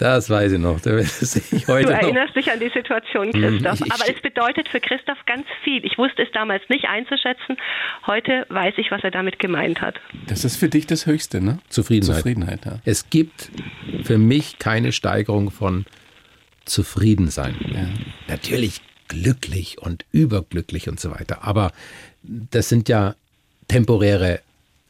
[0.00, 0.80] Das weiß ich noch.
[0.80, 2.42] Das ich heute du erinnerst noch.
[2.42, 3.32] dich an die Situation, mhm.
[3.32, 3.80] Christoph.
[3.80, 5.84] Ich, ich, Aber es bedeutet für Christoph ganz viel.
[5.84, 7.58] Ich wusste es damals nicht einzuschätzen.
[8.06, 9.96] Heute weiß ich, was er damit gemeint hat.
[10.26, 11.58] Das ist für dich das Höchste, ne?
[11.68, 12.16] Zufriedenheit.
[12.16, 12.78] Zufriedenheit, ja.
[12.86, 13.50] Es gibt
[14.02, 15.84] für mich keine Steigerung von
[16.64, 17.56] Zufriedensein.
[17.70, 17.88] Ja.
[18.26, 21.44] Natürlich glücklich und überglücklich und so weiter.
[21.44, 21.72] Aber
[22.22, 23.14] das sind ja
[23.68, 24.40] temporäre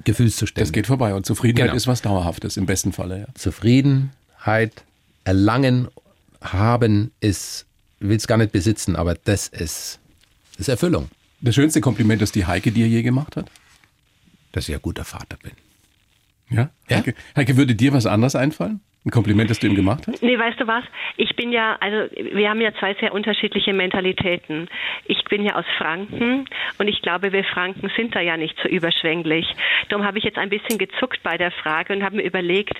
[0.04, 0.64] Gefühlszustände.
[0.64, 1.76] Das geht vorbei und Zufriedenheit genau.
[1.76, 3.18] ist was Dauerhaftes im besten Falle.
[3.18, 3.26] Ja.
[3.34, 4.84] Zufriedenheit
[5.24, 5.88] erlangen,
[6.40, 7.66] haben, ist,
[7.98, 10.00] will es gar nicht besitzen, aber das ist,
[10.52, 11.10] das ist Erfüllung.
[11.40, 13.50] Das schönste Kompliment, das die Heike dir je gemacht hat?
[14.52, 15.52] Dass ich ein guter Vater bin.
[16.50, 16.70] Ja?
[16.88, 16.98] ja?
[16.98, 18.80] Heike, Heike, würde dir was anderes einfallen?
[19.02, 20.22] Ein Kompliment, das du ihm gemacht hast?
[20.22, 20.84] Nee, weißt du was?
[21.16, 24.68] Ich bin ja, also wir haben ja zwei sehr unterschiedliche Mentalitäten.
[25.06, 26.44] Ich bin ja aus Franken
[26.76, 29.46] und ich glaube, wir Franken sind da ja nicht so überschwänglich.
[29.88, 32.78] Darum habe ich jetzt ein bisschen gezuckt bei der Frage und habe mir überlegt,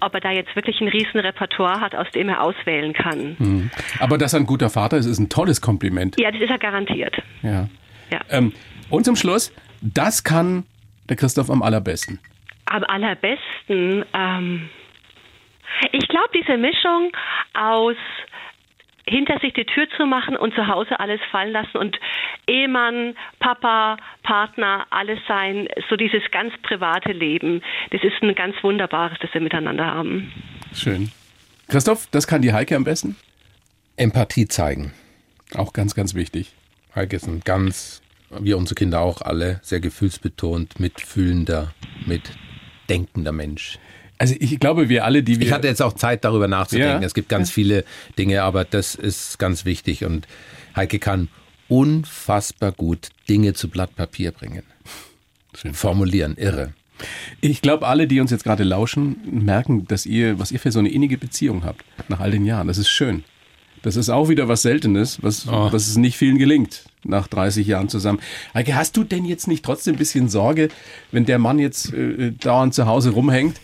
[0.00, 3.36] ob er da jetzt wirklich ein riesen Repertoire hat, aus dem er auswählen kann.
[3.38, 3.70] Mhm.
[4.00, 6.20] Aber dass er ein guter Vater ist, ist ein tolles Kompliment.
[6.20, 7.22] Ja, das ist er garantiert.
[7.42, 7.68] Ja.
[8.10, 8.20] ja.
[8.28, 8.52] Ähm,
[8.88, 10.64] und zum Schluss, das kann
[11.08, 12.18] der Christoph am allerbesten.
[12.66, 14.68] Am allerbesten, ähm,
[15.92, 17.12] ich glaube, diese Mischung
[17.54, 17.96] aus
[19.06, 21.98] hinter sich die Tür zu machen und zu Hause alles fallen lassen und
[22.46, 29.18] Ehemann, Papa, Partner, alles sein, so dieses ganz private Leben, das ist ein ganz wunderbares,
[29.20, 30.32] das wir miteinander haben.
[30.72, 31.10] Schön.
[31.68, 33.16] Christoph, das kann die Heike am besten?
[33.96, 34.92] Empathie zeigen.
[35.54, 36.52] Auch ganz, ganz wichtig.
[36.94, 41.72] Heike ist ein ganz, wie unsere Kinder auch alle, sehr gefühlsbetont, mitfühlender,
[42.06, 43.78] mitdenkender Mensch.
[44.20, 45.46] Also ich glaube, wir alle, die wir.
[45.46, 47.00] Ich hatte jetzt auch Zeit, darüber nachzudenken.
[47.00, 47.06] Ja.
[47.06, 47.54] Es gibt ganz ja.
[47.54, 47.84] viele
[48.18, 50.04] Dinge, aber das ist ganz wichtig.
[50.04, 50.28] Und
[50.76, 51.28] Heike kann
[51.68, 54.62] unfassbar gut Dinge zu Blatt Papier bringen.
[55.54, 55.72] Schön.
[55.72, 56.74] Formulieren, irre.
[57.40, 60.80] Ich glaube, alle, die uns jetzt gerade lauschen, merken, dass ihr, was ihr für so
[60.80, 62.68] eine innige Beziehung habt nach all den Jahren.
[62.68, 63.24] Das ist schön.
[63.80, 65.72] Das ist auch wieder was Seltenes, was, oh.
[65.72, 68.20] was es nicht vielen gelingt nach 30 Jahren zusammen.
[68.52, 70.68] Heike, hast du denn jetzt nicht trotzdem ein bisschen Sorge,
[71.10, 73.58] wenn der Mann jetzt äh, dauernd zu Hause rumhängt,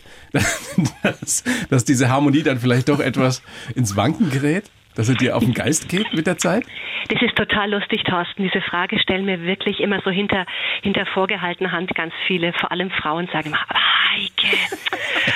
[1.03, 3.42] dass, dass diese Harmonie dann vielleicht doch etwas
[3.75, 4.64] ins Wanken gerät?
[4.94, 6.64] Dass er dir auf den Geist geht mit der Zeit?
[7.09, 8.44] Das ist total lustig, Thorsten.
[8.44, 10.46] Diese Frage stellen mir wirklich immer so hinter,
[10.83, 14.57] hinter vorgehaltener Hand ganz viele, vor allem Frauen sagen immer, Heike,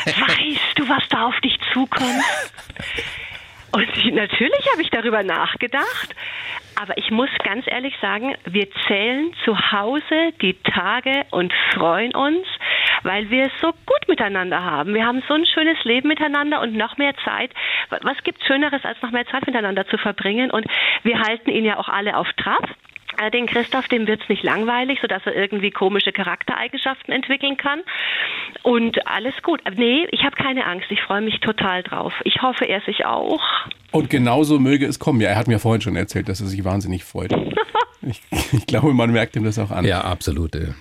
[0.06, 2.24] weißt du, was da auf dich zukommt?
[3.72, 6.14] Und natürlich habe ich darüber nachgedacht.
[6.80, 12.46] Aber ich muss ganz ehrlich sagen, wir zählen zu Hause die Tage und freuen uns,
[13.02, 14.94] weil wir es so gut miteinander haben.
[14.94, 17.50] Wir haben so ein schönes Leben miteinander und noch mehr Zeit.
[17.90, 20.50] Was gibt Schöneres, als noch mehr Zeit miteinander zu verbringen?
[20.50, 20.66] Und
[21.02, 22.68] wir halten ihn ja auch alle auf Trab.
[23.18, 27.80] Äh, den Christoph, dem wird es nicht langweilig, sodass er irgendwie komische Charaktereigenschaften entwickeln kann.
[28.62, 29.60] Und alles gut.
[29.76, 30.86] Nee, ich habe keine Angst.
[30.90, 32.12] Ich freue mich total drauf.
[32.24, 33.42] Ich hoffe, er sich auch.
[33.90, 35.20] Und genauso möge es kommen.
[35.20, 37.32] Ja, er hat mir vorhin schon erzählt, dass er sich wahnsinnig freut.
[38.02, 39.84] ich, ich glaube, man merkt ihm das auch an.
[39.84, 40.74] Ja, absolute.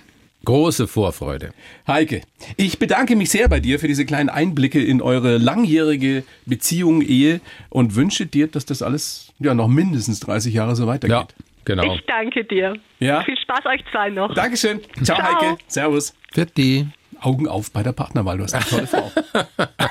[0.44, 1.52] Große Vorfreude.
[1.86, 2.22] Heike,
[2.56, 7.40] ich bedanke mich sehr bei dir für diese kleinen Einblicke in eure langjährige Beziehung, Ehe
[7.68, 11.10] und wünsche dir, dass das alles ja noch mindestens 30 Jahre so weitergeht.
[11.16, 11.44] Ja.
[11.66, 11.94] Genau.
[11.94, 12.74] Ich danke dir.
[13.00, 13.22] Ja.
[13.22, 14.34] Viel Spaß euch zwei noch.
[14.34, 14.80] Dankeschön.
[15.02, 15.22] Ciao, Ciao.
[15.22, 15.58] Heike.
[15.66, 16.14] Servus.
[16.32, 16.86] Für die.
[17.22, 18.38] Augen auf bei der Partnerwahl.
[18.38, 19.12] Du hast eine tolle Frau.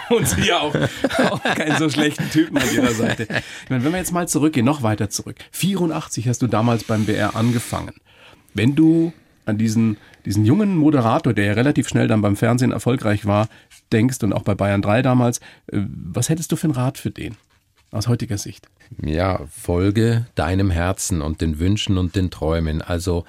[0.15, 0.73] Und sie ja auch,
[1.29, 3.27] auch keinen so schlechten Typen an ihrer Seite.
[3.63, 5.35] Ich meine, wenn wir jetzt mal zurückgehen, noch weiter zurück.
[5.51, 7.93] 84 hast du damals beim BR angefangen.
[8.55, 9.13] Wenn du
[9.45, 13.47] an diesen, diesen jungen Moderator, der ja relativ schnell dann beim Fernsehen erfolgreich war,
[13.91, 17.11] denkst und auch bei Bayern 3 damals, äh, was hättest du für einen Rat für
[17.11, 17.35] den
[17.91, 18.67] aus heutiger Sicht?
[19.03, 22.81] ja, folge deinem Herzen und den Wünschen und den Träumen.
[22.81, 23.25] Also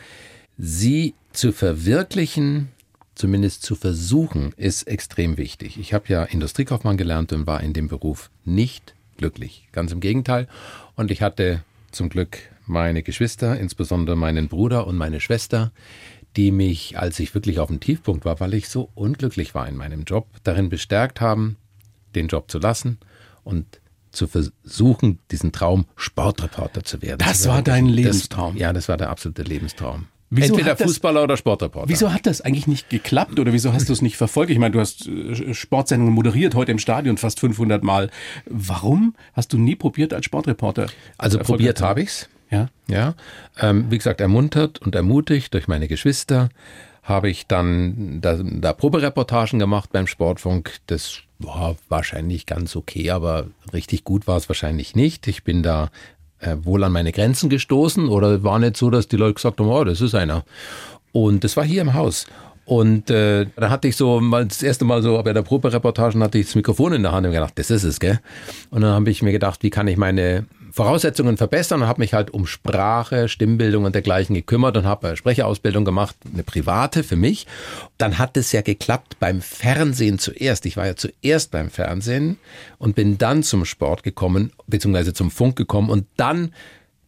[0.58, 2.68] sie zu verwirklichen,
[3.14, 5.78] zumindest zu versuchen, ist extrem wichtig.
[5.78, 9.68] Ich habe ja Industriekaufmann gelernt und war in dem Beruf nicht glücklich.
[9.72, 10.48] Ganz im Gegenteil.
[10.96, 15.72] Und ich hatte zum Glück meine Geschwister, insbesondere meinen Bruder und meine Schwester,
[16.36, 19.76] die mich, als ich wirklich auf dem Tiefpunkt war, weil ich so unglücklich war in
[19.76, 21.56] meinem Job, darin bestärkt haben,
[22.14, 22.98] den Job zu lassen
[23.44, 23.80] und
[24.12, 27.18] zu versuchen, diesen Traum Sportreporter zu werden.
[27.18, 28.54] Das war dein Lebenstraum.
[28.54, 30.06] Das, ja, das war der absolute Lebenstraum.
[30.32, 31.88] Wieso Entweder Fußballer oder Sportreporter.
[31.88, 34.52] Wieso hat das eigentlich nicht geklappt oder wieso hast du es nicht verfolgt?
[34.52, 38.10] Ich meine, du hast äh, Sportsendungen moderiert, heute im Stadion fast 500 Mal.
[38.46, 40.86] Warum hast du nie probiert als Sportreporter?
[41.18, 42.28] Also probiert habe ich's.
[42.50, 42.68] Ja.
[42.88, 43.14] Ja.
[43.58, 46.48] Ähm, wie gesagt, ermuntert und ermutigt durch meine Geschwister
[47.02, 50.78] habe ich dann da, da Probereportagen gemacht beim Sportfunk.
[50.86, 55.26] Das war wahrscheinlich ganz okay, aber richtig gut war es wahrscheinlich nicht.
[55.26, 55.90] Ich bin da
[56.40, 59.68] äh, wohl an meine Grenzen gestoßen oder war nicht so, dass die Leute gesagt haben,
[59.68, 60.44] oh, das ist einer.
[61.12, 62.26] Und das war hier im Haus.
[62.64, 66.38] Und äh, da hatte ich so mal das erste Mal so bei der Probereportagen hatte
[66.38, 68.20] ich das Mikrofon in der Hand und gedacht, das ist es, gell?
[68.70, 72.14] Und dann habe ich mir gedacht, wie kann ich meine Voraussetzungen verbessern und habe mich
[72.14, 77.16] halt um Sprache, Stimmbildung und dergleichen gekümmert und habe eine Sprecherausbildung gemacht, eine private für
[77.16, 77.46] mich.
[77.98, 80.66] Dann hat es ja geklappt beim Fernsehen zuerst.
[80.66, 82.38] Ich war ja zuerst beim Fernsehen
[82.78, 86.54] und bin dann zum Sport gekommen, beziehungsweise zum Funk gekommen und dann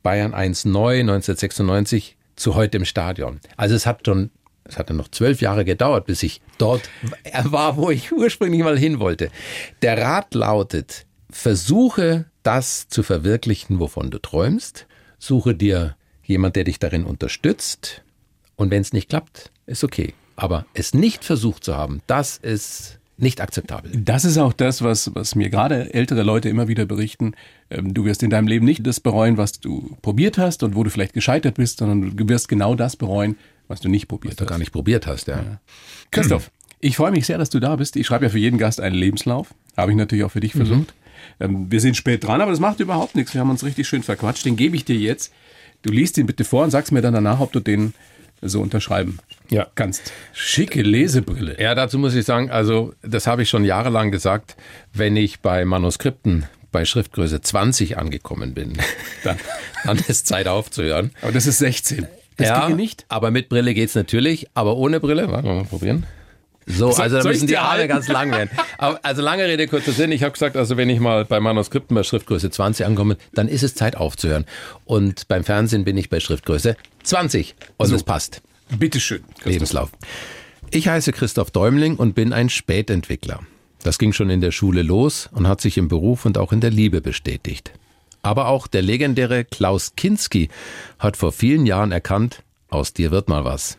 [0.02, 3.40] Bayern 1 neu 1996 zu heute im Stadion.
[3.56, 4.30] Also es hat schon
[4.64, 6.88] es hat dann noch zwölf Jahre gedauert, bis ich dort
[7.44, 9.30] war, wo ich ursprünglich mal hin wollte.
[9.82, 14.86] Der Rat lautet, versuche das zu verwirklichen, wovon du träumst.
[15.18, 18.02] Suche dir jemand, der dich darin unterstützt.
[18.56, 20.14] Und wenn es nicht klappt, ist okay.
[20.36, 23.92] Aber es nicht versucht zu haben, das ist nicht akzeptabel.
[23.94, 27.34] Das ist auch das, was, was mir gerade ältere Leute immer wieder berichten.
[27.70, 30.82] Ähm, du wirst in deinem Leben nicht das bereuen, was du probiert hast und wo
[30.82, 33.36] du vielleicht gescheitert bist, sondern du wirst genau das bereuen,
[33.68, 34.48] was du nicht probiert was du hast.
[34.48, 35.36] gar nicht probiert hast, ja.
[35.36, 35.60] ja.
[36.10, 36.50] Christoph,
[36.80, 37.94] ich freue mich sehr, dass du da bist.
[37.96, 39.54] Ich schreibe ja für jeden Gast einen Lebenslauf.
[39.76, 40.78] Habe ich natürlich auch für dich versucht.
[40.88, 41.01] Mhm.
[41.38, 43.34] Wir sind spät dran, aber das macht überhaupt nichts.
[43.34, 44.44] Wir haben uns richtig schön verquatscht.
[44.44, 45.32] Den gebe ich dir jetzt.
[45.82, 47.94] Du liest ihn bitte vor und sagst mir dann danach, ob du den
[48.40, 49.18] so unterschreiben
[49.50, 49.66] ja.
[49.74, 50.12] kannst.
[50.32, 51.60] Schicke Lesebrille.
[51.60, 54.56] Ja, dazu muss ich sagen, also das habe ich schon jahrelang gesagt,
[54.92, 58.78] wenn ich bei Manuskripten bei Schriftgröße 20 angekommen bin,
[59.24, 59.38] dann,
[59.84, 61.12] dann ist Zeit aufzuhören.
[61.20, 62.06] Aber das ist 16.
[62.36, 63.04] Das ja, nicht.
[63.08, 66.06] Aber mit Brille geht's natürlich, aber ohne Brille, warte mal probieren.
[66.66, 68.50] So, so also da müssen die Arme ganz lang werden.
[68.78, 70.12] Aber, also lange Rede, kurzer Sinn.
[70.12, 73.62] Ich habe gesagt, also wenn ich mal bei Manuskripten bei Schriftgröße 20 ankomme, dann ist
[73.62, 74.44] es Zeit aufzuhören.
[74.84, 77.54] Und beim Fernsehen bin ich bei Schriftgröße 20.
[77.76, 77.96] Und so.
[77.96, 78.42] es passt.
[78.78, 79.22] Bitteschön.
[79.34, 79.46] Christoph.
[79.46, 79.90] Lebenslauf.
[80.70, 83.40] Ich heiße Christoph Däumling und bin ein Spätentwickler.
[83.82, 86.60] Das ging schon in der Schule los und hat sich im Beruf und auch in
[86.60, 87.72] der Liebe bestätigt.
[88.22, 90.48] Aber auch der legendäre Klaus Kinski
[90.98, 93.78] hat vor vielen Jahren erkannt, aus dir wird mal was.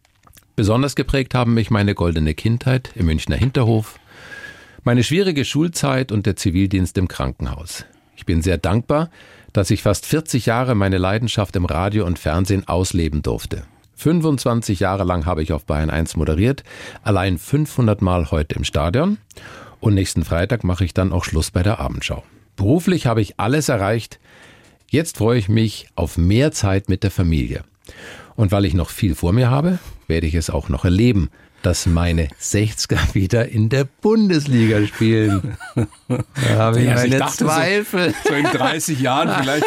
[0.55, 3.99] Besonders geprägt haben mich meine goldene Kindheit im Münchner Hinterhof,
[4.83, 7.85] meine schwierige Schulzeit und der Zivildienst im Krankenhaus.
[8.15, 9.09] Ich bin sehr dankbar,
[9.51, 13.63] dass ich fast 40 Jahre meine Leidenschaft im Radio und Fernsehen ausleben durfte.
[13.95, 16.63] 25 Jahre lang habe ich auf Bayern 1 moderiert,
[17.01, 19.17] allein 500 Mal heute im Stadion
[19.79, 22.23] und nächsten Freitag mache ich dann auch Schluss bei der Abendschau.
[22.55, 24.19] Beruflich habe ich alles erreicht.
[24.87, 27.63] Jetzt freue ich mich auf mehr Zeit mit der Familie.
[28.35, 31.29] Und weil ich noch viel vor mir habe, werde ich es auch noch erleben,
[31.61, 35.57] dass meine 60er wieder in der Bundesliga spielen.
[36.07, 38.13] Da habe ich ja, meine ich Zweifel.
[38.23, 39.65] So, so in 30 Jahren vielleicht.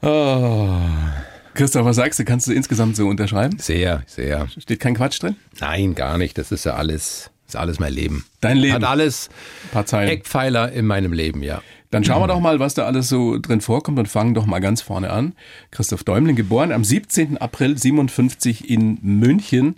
[0.02, 0.76] oh.
[1.54, 2.24] Christoph, was sagst du?
[2.24, 3.58] Kannst du insgesamt so unterschreiben?
[3.58, 4.48] Sehr, sehr.
[4.56, 5.36] Steht kein Quatsch drin?
[5.58, 6.38] Nein, gar nicht.
[6.38, 8.24] Das ist ja alles, ist alles mein Leben.
[8.40, 8.74] Dein Leben?
[8.74, 9.28] Hat alles
[9.92, 11.60] Eckpfeiler in meinem Leben, ja.
[11.90, 14.60] Dann schauen wir doch mal, was da alles so drin vorkommt und fangen doch mal
[14.60, 15.34] ganz vorne an.
[15.72, 17.38] Christoph Däumling, geboren am 17.
[17.38, 19.76] April 57 in München.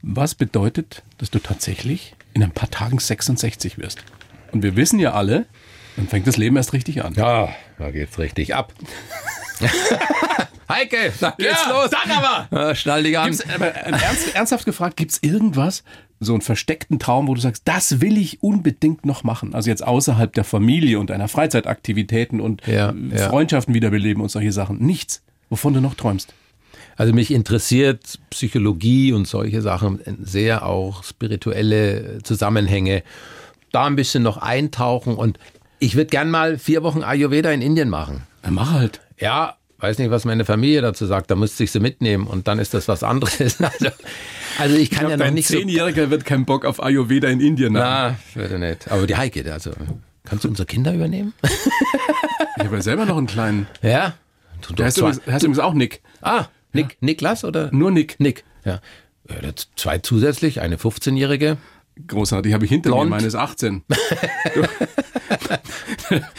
[0.00, 4.04] Was bedeutet, dass du tatsächlich in ein paar Tagen 66 wirst?
[4.52, 5.46] Und wir wissen ja alle,
[5.96, 7.12] dann fängt das Leben erst richtig an.
[7.14, 8.72] Ja, da geht's richtig ab.
[10.68, 11.90] Heike, da geht's ja, los.
[11.90, 12.74] Sag aber!
[12.74, 13.30] schnall dich an.
[13.30, 15.84] Gibt's, aber, ernst, ernsthaft gefragt, gibt's irgendwas,
[16.20, 19.54] so einen versteckten Traum, wo du sagst, das will ich unbedingt noch machen.
[19.54, 23.28] Also jetzt außerhalb der Familie und deiner Freizeitaktivitäten und ja, ja.
[23.28, 24.78] Freundschaften wiederbeleben und solche Sachen.
[24.78, 26.32] Nichts, wovon du noch träumst.
[26.96, 33.02] Also mich interessiert Psychologie und solche Sachen sehr, auch spirituelle Zusammenhänge.
[33.72, 35.38] Da ein bisschen noch eintauchen und
[35.80, 38.22] ich würde gern mal vier Wochen Ayurveda in Indien machen.
[38.44, 39.00] Ja, mach halt.
[39.18, 41.30] Ja, weiß nicht, was meine Familie dazu sagt.
[41.30, 43.58] Da müsste ich sie mitnehmen und dann ist das was anderes.
[43.64, 43.90] Also,
[44.58, 47.40] also ich kann ich ja noch nicht Zehnjähriger so wird keinen Bock auf Ayurveda in
[47.40, 48.16] Indien haben.
[48.34, 48.90] Na, würde nicht.
[48.90, 49.72] Aber die Heike, also
[50.24, 51.34] kannst du unsere Kinder übernehmen?
[52.56, 53.66] ich habe ja selber noch einen kleinen.
[53.82, 54.14] Ja.
[54.66, 56.02] Du, der heißt, übrigens, heißt übrigens auch Nick.
[56.22, 56.96] Ah, Nick, ja.
[57.00, 57.70] Niklas oder?
[57.72, 58.18] Nur Nick.
[58.20, 58.80] Nick, ja.
[59.28, 61.56] ja zwei zusätzlich, eine 15-Jährige.
[62.06, 63.08] Großartig, habe ich hinter Blond.
[63.08, 63.82] mir, meines 18.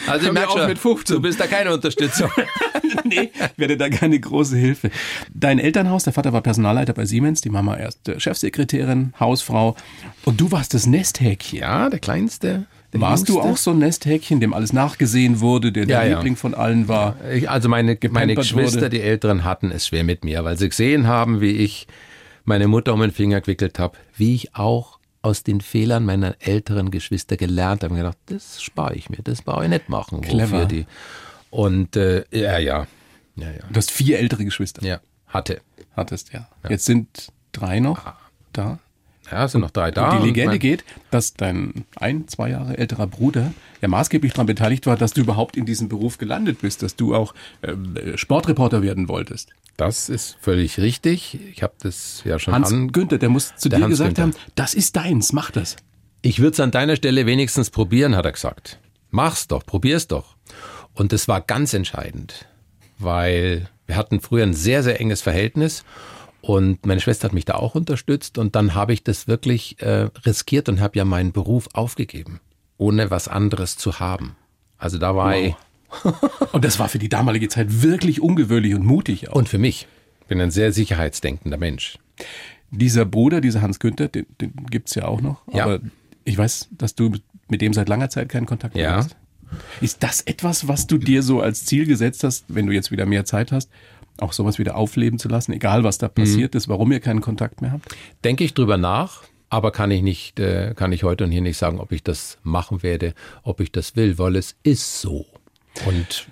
[0.06, 1.16] also ich merke schon, mit 15.
[1.16, 2.30] du bist da keine Unterstützung.
[3.04, 4.90] nee, werde da keine große Hilfe.
[5.32, 9.76] Dein Elternhaus, der Vater war Personalleiter bei Siemens, die Mama erst Chefsekretärin, Hausfrau
[10.24, 11.60] und du warst das Nesthäkchen.
[11.60, 12.66] Ja, der Kleinste.
[12.92, 13.46] Der Warst Jüngste?
[13.46, 16.38] du auch so ein Nesthäkchen, dem alles nachgesehen wurde, der der ja, Liebling ja.
[16.38, 17.16] von allen war?
[17.32, 18.90] Ich, also meine, meine Geschwister, wurde.
[18.90, 21.86] die Älteren, hatten es schwer mit mir, weil sie gesehen haben, wie ich
[22.44, 24.95] meine Mutter um den Finger gewickelt habe, wie ich auch
[25.26, 29.42] aus den Fehlern meiner älteren Geschwister gelernt habe und gedacht, das spare ich mir, das
[29.42, 30.20] brauche ich nicht machen.
[30.20, 30.66] Clever.
[30.66, 30.86] Die.
[31.50, 32.86] Und äh, ja, ja,
[33.34, 33.66] ja, ja.
[33.68, 34.84] Du hast vier ältere Geschwister.
[34.86, 35.60] Ja, hatte.
[35.96, 36.48] Hattest, ja.
[36.62, 36.70] ja.
[36.70, 38.18] Jetzt sind drei noch ah.
[38.52, 38.78] da.
[39.30, 40.10] Ja, sind noch drei da.
[40.10, 44.46] Und die Legende und geht, dass dein ein, zwei Jahre älterer Bruder ja maßgeblich daran
[44.46, 48.82] beteiligt war, dass du überhaupt in diesem Beruf gelandet bist, dass du auch äh, Sportreporter
[48.82, 49.50] werden wolltest.
[49.76, 51.38] Das ist völlig richtig.
[51.52, 54.16] Ich habe das ja schon Hans an Günther, der muss zu der dir Hans gesagt
[54.16, 54.22] Günther.
[54.22, 55.76] haben, das ist deins, mach das.
[56.22, 58.78] Ich würde es an deiner Stelle wenigstens probieren, hat er gesagt.
[59.10, 60.36] Mach's doch, probier's doch.
[60.94, 62.46] Und das war ganz entscheidend,
[62.98, 65.84] weil wir hatten früher ein sehr, sehr enges Verhältnis
[66.46, 70.08] und meine Schwester hat mich da auch unterstützt und dann habe ich das wirklich äh,
[70.24, 72.40] riskiert und habe ja meinen Beruf aufgegeben,
[72.78, 74.36] ohne was anderes zu haben.
[74.78, 75.44] Also da war wow.
[75.44, 75.54] ich
[76.52, 79.34] und das war für die damalige Zeit wirklich ungewöhnlich und mutig auch.
[79.34, 79.88] Und für mich.
[80.20, 81.98] Ich bin ein sehr sicherheitsdenkender Mensch.
[82.70, 85.40] Dieser Bruder, dieser Hans Günther, den, den gibt es ja auch noch.
[85.52, 85.64] Ja.
[85.64, 85.80] Aber
[86.24, 87.12] ich weiß, dass du
[87.48, 88.96] mit dem seit langer Zeit keinen Kontakt mehr ja.
[88.96, 89.16] hast.
[89.80, 93.06] Ist das etwas, was du dir so als Ziel gesetzt hast, wenn du jetzt wieder
[93.06, 93.70] mehr Zeit hast,
[94.18, 96.58] Auch sowas wieder aufleben zu lassen, egal was da passiert mhm.
[96.58, 97.94] ist, warum ihr keinen Kontakt mehr habt?
[98.24, 101.58] Denke ich drüber nach, aber kann ich nicht, äh, kann ich heute und hier nicht
[101.58, 105.26] sagen, ob ich das machen werde, ob ich das will, weil es ist so.
[105.86, 106.26] Und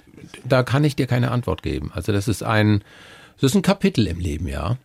[0.45, 1.91] da kann ich dir keine Antwort geben.
[1.95, 2.83] Also das ist ein,
[3.41, 4.79] das ist ein Kapitel im Leben, ja.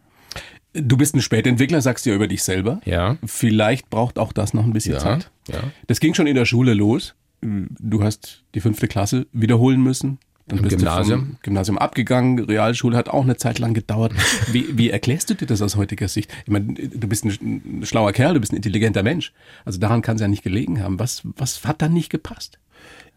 [0.73, 2.79] Du bist ein Spätentwickler, sagst du ja über dich selber.
[2.85, 3.17] Ja.
[3.25, 5.31] Vielleicht braucht auch das noch ein bisschen ja, Zeit.
[5.47, 5.63] Ja.
[5.87, 7.15] Das ging schon in der Schule los.
[7.41, 10.19] Du hast die fünfte Klasse wiederholen müssen.
[10.49, 11.19] Dann Im bist Gymnasium.
[11.19, 12.39] Du vom Gymnasium abgegangen.
[12.39, 14.13] Realschule hat auch eine Zeit lang gedauert.
[14.51, 16.31] Wie, wie erklärst du dir das aus heutiger Sicht?
[16.45, 19.31] Ich meine, du bist ein schlauer Kerl, du bist ein intelligenter Mensch.
[19.63, 20.99] Also daran kann es ja nicht gelegen haben.
[20.99, 22.57] Was, was hat dann nicht gepasst?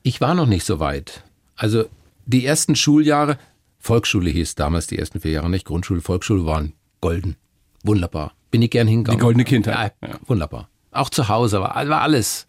[0.03, 1.25] Ich war noch nicht so weit.
[1.57, 1.87] Also
[2.27, 3.39] die ersten Schuljahre,
[3.79, 7.37] Volksschule hieß damals die ersten vier Jahre nicht, Grundschule, Volksschule waren golden.
[7.83, 8.35] Wunderbar.
[8.51, 9.19] Bin ich gern hingegangen.
[9.19, 9.95] Die goldene Kindheit.
[10.03, 10.69] Ja, wunderbar.
[10.91, 12.47] Auch zu Hause war, war alles.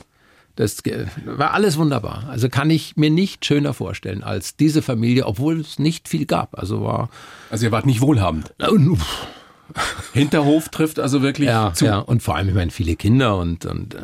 [0.55, 0.77] Das
[1.25, 2.25] war alles wunderbar.
[2.29, 6.57] Also kann ich mir nicht schöner vorstellen als diese Familie, obwohl es nicht viel gab.
[6.57, 7.09] Also war.
[7.49, 8.53] Also ihr wart nicht wohlhabend.
[10.13, 11.85] Hinterhof trifft also wirklich ja, zu.
[11.85, 13.99] Ja, und vor allem, ich meine, viele Kinder und, und äh,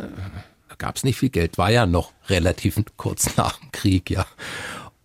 [0.69, 1.57] da gab es nicht viel Geld.
[1.57, 4.25] War ja noch relativ kurz nach dem Krieg, ja.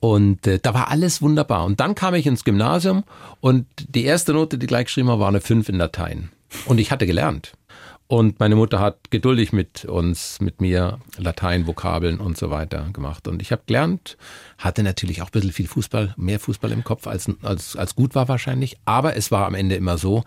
[0.00, 1.64] Und äh, da war alles wunderbar.
[1.64, 3.04] Und dann kam ich ins Gymnasium
[3.40, 6.30] und die erste Note, die gleich geschrieben war, war eine 5 in Latein.
[6.66, 7.52] Und ich hatte gelernt.
[8.06, 13.26] Und meine Mutter hat geduldig mit uns, mit mir Latein, Vokabeln und so weiter gemacht.
[13.26, 14.18] Und ich habe gelernt,
[14.58, 18.14] hatte natürlich auch ein bisschen viel Fußball, mehr Fußball im Kopf, als, als, als gut
[18.14, 18.76] war wahrscheinlich.
[18.84, 20.22] Aber es war am Ende immer so,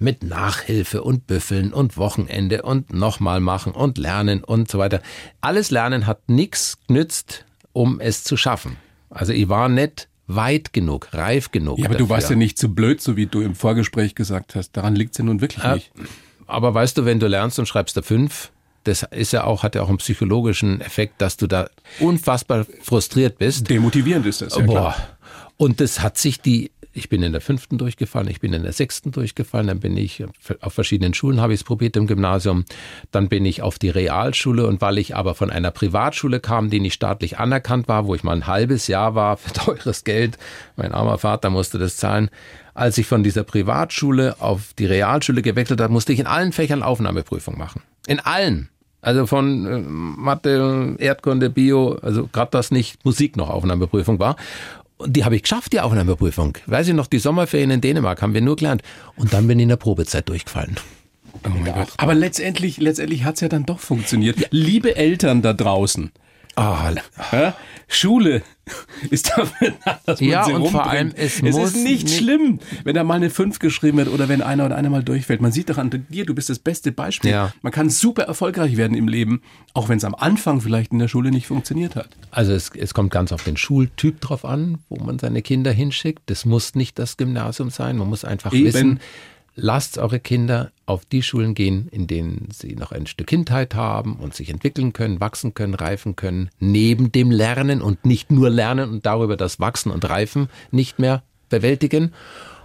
[0.00, 5.02] mit Nachhilfe und Büffeln und Wochenende und nochmal machen und lernen und so weiter.
[5.42, 8.76] Alles Lernen hat nichts genützt, um es zu schaffen.
[9.10, 11.78] Also ich war nicht weit genug, reif genug.
[11.78, 12.06] Ja, aber dafür.
[12.06, 14.72] du warst ja nicht zu so blöd, so wie du im Vorgespräch gesagt hast.
[14.72, 15.92] Daran liegt es ja nun wirklich äh, nicht.
[16.50, 18.50] Aber weißt du, wenn du lernst und schreibst da fünf,
[18.84, 23.38] das ist ja auch, hat ja auch einen psychologischen Effekt, dass du da unfassbar frustriert
[23.38, 23.68] bist.
[23.68, 24.72] Demotivierend ist das, ja Boah.
[24.72, 24.96] klar.
[25.56, 28.72] Und das hat sich die ich bin in der fünften durchgefallen, ich bin in der
[28.72, 30.24] sechsten durchgefallen, dann bin ich
[30.60, 32.64] auf verschiedenen Schulen habe ich es probiert im Gymnasium,
[33.10, 36.80] dann bin ich auf die Realschule und weil ich aber von einer Privatschule kam, die
[36.80, 40.38] nicht staatlich anerkannt war, wo ich mal ein halbes Jahr war für teures Geld,
[40.76, 42.30] mein armer Vater musste das zahlen,
[42.74, 46.82] als ich von dieser Privatschule auf die Realschule gewechselt habe, musste ich in allen Fächern
[46.82, 47.82] Aufnahmeprüfung machen.
[48.06, 48.70] In allen.
[49.02, 54.36] Also von äh, Mathe, Erdkunde, Bio, also gerade das nicht Musik noch Aufnahmeprüfung war.
[55.00, 56.58] Und die habe ich geschafft, die Aufnahmeprüfung.
[56.66, 58.82] Weiß ich noch, die Sommerferien in Dänemark haben wir nur gelernt.
[59.16, 60.76] Und dann bin ich in der Probezeit durchgefallen.
[61.42, 61.88] Oh mein Gott.
[61.96, 64.38] Aber letztendlich, letztendlich hat es ja dann doch funktioniert.
[64.38, 64.48] Ja.
[64.50, 66.10] Liebe Eltern da draußen,
[67.32, 67.54] Ja?
[67.88, 68.42] Schule
[69.10, 72.16] ist dafür da, dass man ja, sie und vor allem es, es ist nicht, nicht,
[72.16, 75.40] schlimm, wenn da mal eine 5 geschrieben wird oder wenn einer oder eine mal durchfällt.
[75.40, 77.30] Man sieht doch an dir, du bist das beste Beispiel.
[77.30, 77.52] Ja.
[77.62, 79.42] Man kann super erfolgreich werden im Leben,
[79.74, 82.08] auch wenn es am Anfang vielleicht in der Schule nicht funktioniert hat.
[82.30, 86.22] Also es, es kommt ganz auf den Schultyp drauf an, wo man seine Kinder hinschickt.
[86.26, 87.96] Das muss nicht das Gymnasium sein.
[87.96, 88.66] Man muss einfach Eben.
[88.66, 89.00] wissen,
[89.54, 94.16] lasst eure Kinder auf die Schulen gehen, in denen sie noch ein Stück Kindheit haben
[94.16, 98.90] und sich entwickeln können, wachsen können, reifen können, neben dem Lernen und nicht nur lernen
[98.90, 102.12] und darüber das Wachsen und Reifen nicht mehr bewältigen.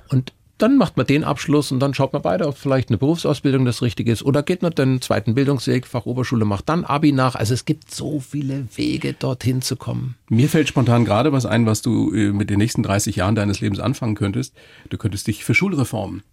[0.10, 3.66] Und dann macht man den Abschluss und dann schaut man beide, ob vielleicht eine Berufsausbildung
[3.66, 4.24] das Richtige ist.
[4.24, 7.36] Oder geht man den zweiten Bildungsweg, Fachoberschule, macht dann Abi nach.
[7.36, 10.16] Also es gibt so viele Wege, dorthin zu kommen.
[10.30, 13.60] Mir fällt spontan gerade was ein, was du äh, mit den nächsten 30 Jahren deines
[13.60, 14.54] Lebens anfangen könntest.
[14.90, 16.24] Du könntest dich für Schulreformen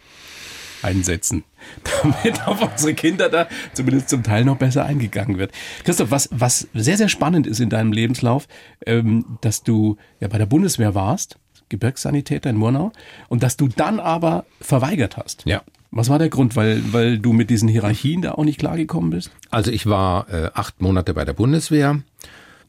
[0.82, 1.44] einsetzen,
[2.02, 5.52] damit auf unsere Kinder da zumindest zum Teil noch besser eingegangen wird.
[5.84, 8.46] Christoph, was, was sehr, sehr spannend ist in deinem Lebenslauf,
[8.86, 11.38] ähm, dass du ja bei der Bundeswehr warst,
[11.72, 12.92] Gebirgssanitäter in Murnau,
[13.28, 15.44] und dass du dann aber verweigert hast.
[15.46, 15.62] Ja.
[15.90, 16.54] Was war der Grund?
[16.56, 19.30] Weil, weil du mit diesen Hierarchien da auch nicht klargekommen bist?
[19.50, 22.02] Also ich war äh, acht Monate bei der Bundeswehr.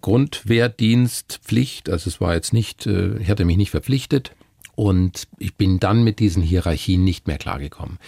[0.01, 4.33] Grundwehrdienst, Pflicht, also es war jetzt nicht, äh, ich hatte mich nicht verpflichtet.
[4.75, 7.99] Und ich bin dann mit diesen Hierarchien nicht mehr klargekommen.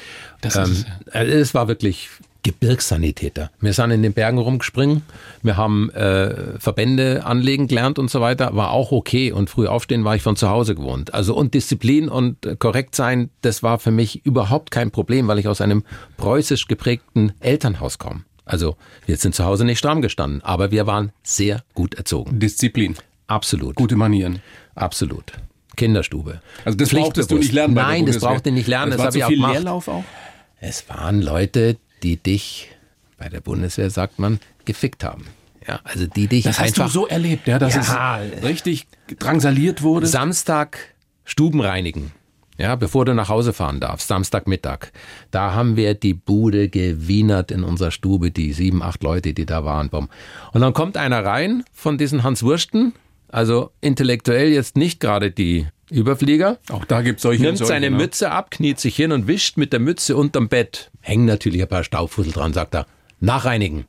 [0.41, 1.21] Das ähm, ist, ja.
[1.21, 2.09] Äh, es war wirklich
[2.45, 3.49] Gebirgssanitäter.
[3.59, 5.01] Wir sind in den Bergen rumgespringen,
[5.41, 10.03] wir haben äh, Verbände anlegen gelernt und so weiter, war auch okay und früh aufstehen
[10.03, 11.11] war ich von zu Hause gewohnt.
[11.11, 15.39] Also und Disziplin und äh, korrekt sein, das war für mich überhaupt kein Problem, weil
[15.39, 15.83] ich aus einem
[16.17, 18.25] preußisch geprägten Elternhaus komme.
[18.45, 18.77] Also
[19.07, 22.39] wir sind zu Hause nicht stramm gestanden, aber wir waren sehr gut erzogen.
[22.39, 22.93] Disziplin.
[23.25, 23.75] Absolut.
[23.75, 24.43] Gute Manieren.
[24.75, 25.33] Absolut.
[25.75, 26.41] Kinderstube.
[26.63, 27.73] Also das brauchtest du nicht lernen.
[27.73, 28.91] Nein, das brauchte ich nicht lernen.
[28.91, 29.53] Das, das habe ich auch viel gemacht.
[29.53, 30.03] Leerlauf auch?
[30.59, 32.69] Es waren Leute, die dich,
[33.17, 35.25] bei der Bundeswehr sagt man, gefickt haben.
[35.67, 36.83] Ja, also die dich das einfach.
[36.83, 38.87] hast du so erlebt, ja, dass ja, es richtig
[39.17, 40.05] drangsaliert wurde.
[40.05, 40.77] Samstag
[41.23, 42.11] Stuben reinigen.
[42.57, 44.91] Ja, bevor du nach Hause fahren darfst, Samstagmittag.
[45.31, 49.65] Da haben wir die Bude gewienert in unserer Stube, die sieben, acht Leute, die da
[49.65, 49.89] waren.
[49.89, 52.93] Und dann kommt einer rein von diesen Hans Wursten,
[53.27, 56.57] also intellektuell jetzt nicht gerade die Überflieger.
[56.69, 57.43] Auch da gibt es solche.
[57.43, 57.97] Nimmt solche, seine ne?
[57.97, 60.91] Mütze ab, kniet sich hin und wischt mit der Mütze unterm Bett.
[61.01, 62.87] Hängen natürlich ein paar Staubfussel dran, sagt er.
[63.19, 63.85] Nachreinigen.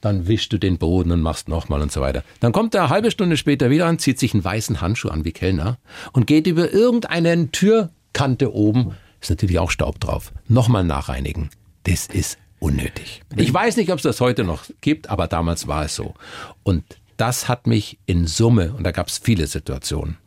[0.00, 2.22] Dann wischst du den Boden und machst nochmal und so weiter.
[2.40, 5.24] Dann kommt er eine halbe Stunde später wieder an, zieht sich einen weißen Handschuh an
[5.24, 5.78] wie Kellner
[6.12, 8.94] und geht über irgendeine Türkante oben.
[9.20, 10.32] Ist natürlich auch Staub drauf.
[10.48, 11.50] Nochmal nachreinigen.
[11.84, 13.22] Das ist unnötig.
[13.36, 16.14] Ich weiß nicht, ob es das heute noch gibt, aber damals war es so.
[16.62, 16.84] Und
[17.16, 20.18] das hat mich in Summe, und da gab es viele Situationen,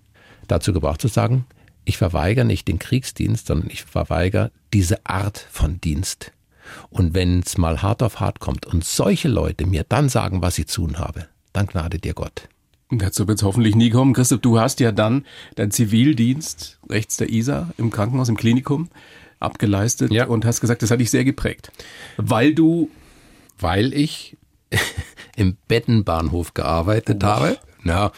[0.52, 1.46] dazu gebracht zu sagen,
[1.86, 6.32] ich verweigere nicht den Kriegsdienst, sondern ich verweigere diese Art von Dienst.
[6.90, 10.60] Und wenn es mal hart auf hart kommt und solche Leute mir dann sagen, was
[10.60, 12.48] ich zu tun habe, dann gnade dir Gott.
[12.92, 14.14] Dazu wird es hoffentlich nie kommen.
[14.14, 15.26] Christoph, du hast ja dann
[15.56, 18.90] deinen Zivildienst rechts der Isar im Krankenhaus, im Klinikum
[19.40, 20.26] abgeleistet Ja.
[20.26, 21.72] und hast gesagt, das hat dich sehr geprägt.
[22.18, 22.90] Weil du
[23.60, 24.38] Weil ich
[25.36, 27.58] im Bettenbahnhof gearbeitet habe.
[27.84, 28.12] Ja,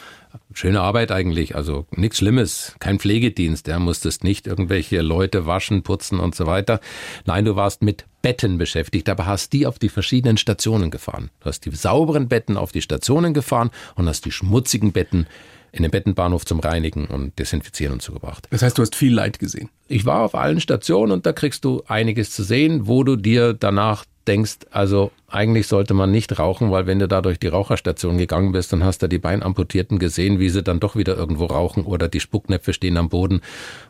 [0.52, 6.20] schöne Arbeit eigentlich, also nichts Schlimmes, kein Pflegedienst, ja, musstest nicht irgendwelche Leute waschen, putzen
[6.20, 6.80] und so weiter.
[7.24, 11.30] Nein, du warst mit Betten beschäftigt, aber hast die auf die verschiedenen Stationen gefahren.
[11.40, 15.26] Du hast die sauberen Betten auf die Stationen gefahren und hast die schmutzigen Betten
[15.72, 18.46] in den Bettenbahnhof zum Reinigen und Desinfizieren und so gebracht.
[18.50, 19.70] Das heißt, du hast viel Leid gesehen.
[19.88, 23.54] Ich war auf allen Stationen und da kriegst du einiges zu sehen, wo du dir
[23.54, 28.18] danach denkst, also eigentlich sollte man nicht rauchen, weil wenn du da durch die Raucherstation
[28.18, 31.84] gegangen bist, dann hast du die Beinamputierten gesehen, wie sie dann doch wieder irgendwo rauchen
[31.84, 33.40] oder die Spucknäpfe stehen am Boden,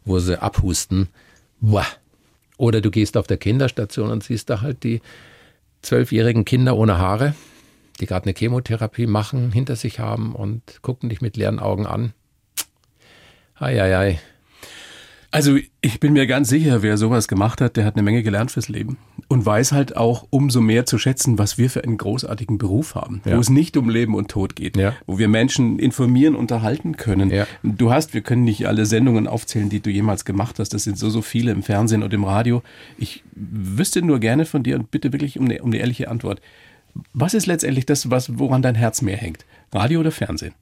[0.05, 1.09] wo sie abhusten.
[1.61, 1.87] Boah.
[2.57, 5.01] Oder du gehst auf der Kinderstation und siehst da halt die
[5.83, 7.35] zwölfjährigen Kinder ohne Haare,
[8.01, 12.13] die gerade eine Chemotherapie machen, hinter sich haben und gucken dich mit leeren Augen an.
[13.59, 14.19] Eieiei.
[15.35, 18.51] Also ich bin mir ganz sicher, wer sowas gemacht hat, der hat eine Menge gelernt
[18.51, 22.59] fürs Leben und weiß halt auch umso mehr zu schätzen, was wir für einen großartigen
[22.59, 23.37] Beruf haben, Ja.
[23.37, 24.95] wo es nicht um Leben und Tod geht, Ja.
[25.07, 27.31] wo wir Menschen informieren, unterhalten können.
[27.31, 27.47] Ja.
[27.63, 30.75] Du hast, wir können nicht alle Sendungen aufzählen, die du jemals gemacht hast.
[30.75, 32.63] Das sind so so viele im Fernsehen und im Radio.
[32.99, 36.43] Ich wüsste nur gerne von dir und bitte wirklich um eine, um eine ehrliche Antwort.
[37.13, 39.45] Was ist letztendlich das, was woran dein Herz mehr hängt?
[39.73, 40.55] Radio oder Fernsehen?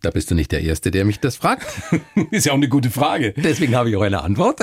[0.00, 1.66] Da bist du nicht der Erste, der mich das fragt.
[2.30, 3.32] ist ja auch eine gute Frage.
[3.36, 4.60] Deswegen habe ich auch eine Antwort.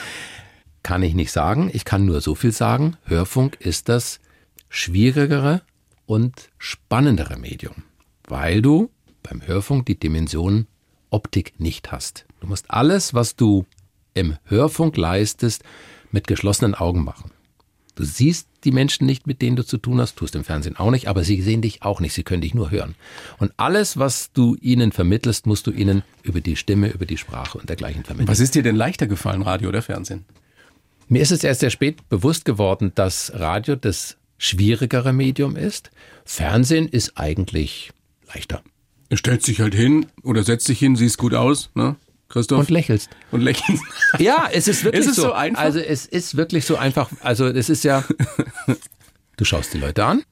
[0.82, 1.70] kann ich nicht sagen.
[1.72, 2.96] Ich kann nur so viel sagen.
[3.04, 4.20] Hörfunk ist das
[4.68, 5.62] schwierigere
[6.06, 7.84] und spannendere Medium,
[8.26, 8.90] weil du
[9.22, 10.66] beim Hörfunk die Dimension
[11.10, 12.26] Optik nicht hast.
[12.40, 13.66] Du musst alles, was du
[14.14, 15.62] im Hörfunk leistest,
[16.10, 17.30] mit geschlossenen Augen machen.
[17.94, 20.90] Du siehst die Menschen nicht, mit denen du zu tun hast, tust im Fernsehen auch
[20.90, 22.96] nicht, aber sie sehen dich auch nicht, sie können dich nur hören.
[23.38, 27.58] Und alles, was du ihnen vermittelst, musst du ihnen über die Stimme, über die Sprache
[27.58, 28.28] und dergleichen vermitteln.
[28.28, 30.24] Was ist dir denn leichter gefallen, Radio oder Fernsehen?
[31.08, 35.90] Mir ist es erst sehr spät bewusst geworden, dass Radio das schwierigere Medium ist.
[36.24, 37.92] Fernsehen ist eigentlich
[38.26, 38.62] leichter.
[39.10, 41.96] Er stellt sich halt hin oder setzt sich hin, siehst gut aus, ne?
[42.28, 42.58] Christoph?
[42.60, 43.10] Und lächelst.
[43.30, 43.78] Und lächelt.
[44.18, 45.22] Ja, es ist wirklich Ist es so.
[45.22, 45.60] so einfach?
[45.62, 47.10] Also es ist wirklich so einfach.
[47.20, 48.04] Also es ist ja,
[49.36, 50.22] du schaust die Leute an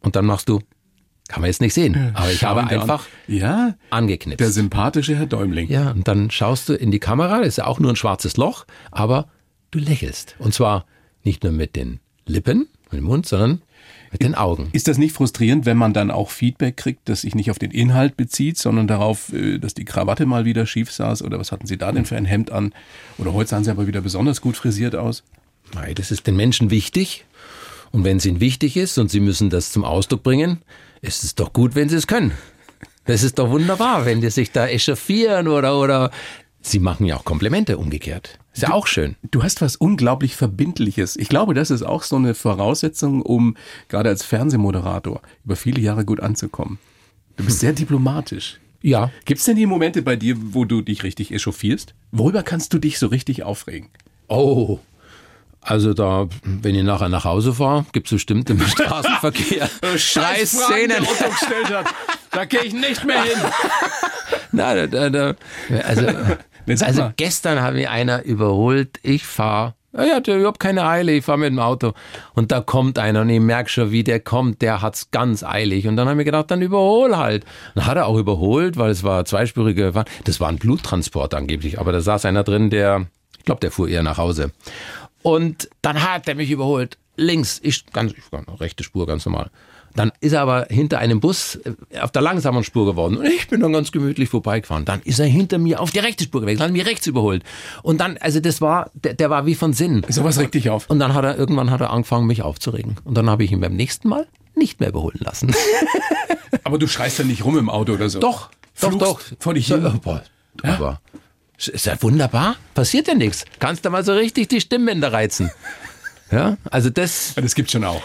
[0.00, 0.60] und dann machst du,
[1.28, 2.80] kann man jetzt nicht sehen, aber ich habe Schauen an.
[2.80, 4.40] einfach Ja, angeknipst.
[4.40, 5.68] der sympathische Herr Däumling.
[5.68, 8.36] Ja, und dann schaust du in die Kamera, das ist ja auch nur ein schwarzes
[8.36, 9.28] Loch, aber
[9.70, 10.36] du lächelst.
[10.38, 10.84] Und zwar
[11.24, 13.62] nicht nur mit den Lippen, mit dem Mund, sondern
[14.12, 14.68] mit den Augen.
[14.72, 17.70] Ist das nicht frustrierend, wenn man dann auch Feedback kriegt, das sich nicht auf den
[17.70, 21.66] Inhalt bezieht, sondern darauf, äh, dass die Krawatte mal wieder schief saß oder was hatten
[21.66, 22.72] Sie da denn für ein Hemd an?
[23.18, 25.24] Oder heute sahen Sie aber wieder besonders gut frisiert aus.
[25.74, 27.24] Nein, das ist den Menschen wichtig.
[27.90, 30.62] Und wenn es ihnen wichtig ist und sie müssen das zum Ausdruck bringen,
[31.02, 32.32] ist es doch gut, wenn sie es können.
[33.04, 36.10] Das ist doch wunderbar, wenn die sich da echauffieren oder, oder
[36.62, 38.38] sie machen ja auch Komplimente umgekehrt.
[38.52, 39.16] Ist ja auch schön.
[39.30, 41.16] Du hast was unglaublich Verbindliches.
[41.16, 43.56] Ich glaube, das ist auch so eine Voraussetzung, um
[43.88, 46.78] gerade als Fernsehmoderator über viele Jahre gut anzukommen.
[47.36, 48.58] Du bist sehr diplomatisch.
[48.82, 51.94] Ja, Gibt es denn die Momente bei dir, wo du dich richtig echauffierst?
[52.10, 53.88] Worüber kannst du dich so richtig aufregen?
[54.28, 54.80] Oh.
[55.60, 61.06] Also da, wenn ich nachher nach Hause fahre, gibt es bestimmt im Straßenverkehr drei Szenen.
[62.32, 63.38] Da gehe ich nicht mehr hin.
[64.52, 65.34] Na, da, da, da,
[65.84, 66.06] also,
[66.66, 68.98] Jetzt also gestern hat mich einer überholt.
[69.02, 69.74] Ich fahre.
[69.94, 71.92] Ich hatte überhaupt keine Eile, ich fahre mit dem Auto.
[72.32, 75.86] Und da kommt einer und ich merke schon, wie der kommt, der hat's ganz eilig.
[75.86, 77.44] Und dann habe ich gedacht, dann überhol halt.
[77.74, 80.08] Dann hat er auch überholt, weil es war zweispurige Fahrt.
[80.24, 83.06] Das war ein Bluttransport angeblich, aber da saß einer drin, der,
[83.38, 84.52] ich glaube, der fuhr eher nach Hause.
[85.20, 86.96] Und dann hat er mich überholt.
[87.16, 89.50] Links, ich ganz, ich, rechte Spur, ganz normal.
[89.94, 93.16] Dann ist er aber hinter einem Bus äh, auf der langsamen Spur geworden.
[93.16, 94.84] Und ich bin dann ganz gemütlich vorbeigefahren.
[94.84, 97.42] Dann ist er hinter mir auf die rechte Spur gewechselt, hat mich rechts überholt.
[97.82, 100.04] Und dann, also das war, der, der war wie von Sinn.
[100.08, 100.88] Sowas regt dich auf.
[100.88, 102.96] Und dann hat er, irgendwann hat er angefangen, mich aufzuregen.
[103.04, 105.54] Und dann habe ich ihn beim nächsten Mal nicht mehr überholen lassen.
[106.64, 108.20] Aber du schreist ja nicht rum im Auto oder so.
[108.20, 109.20] Doch, doch, Fluchst doch.
[109.38, 110.00] Vor dich hin.
[110.02, 110.22] boah,
[110.62, 111.00] aber
[111.56, 112.56] Ist ja wunderbar.
[112.74, 113.44] Passiert ja nichts.
[113.58, 115.50] Kannst du mal so richtig die Stimmbänder reizen.
[116.30, 117.34] Ja, also das.
[117.34, 118.00] Das gibt schon auch.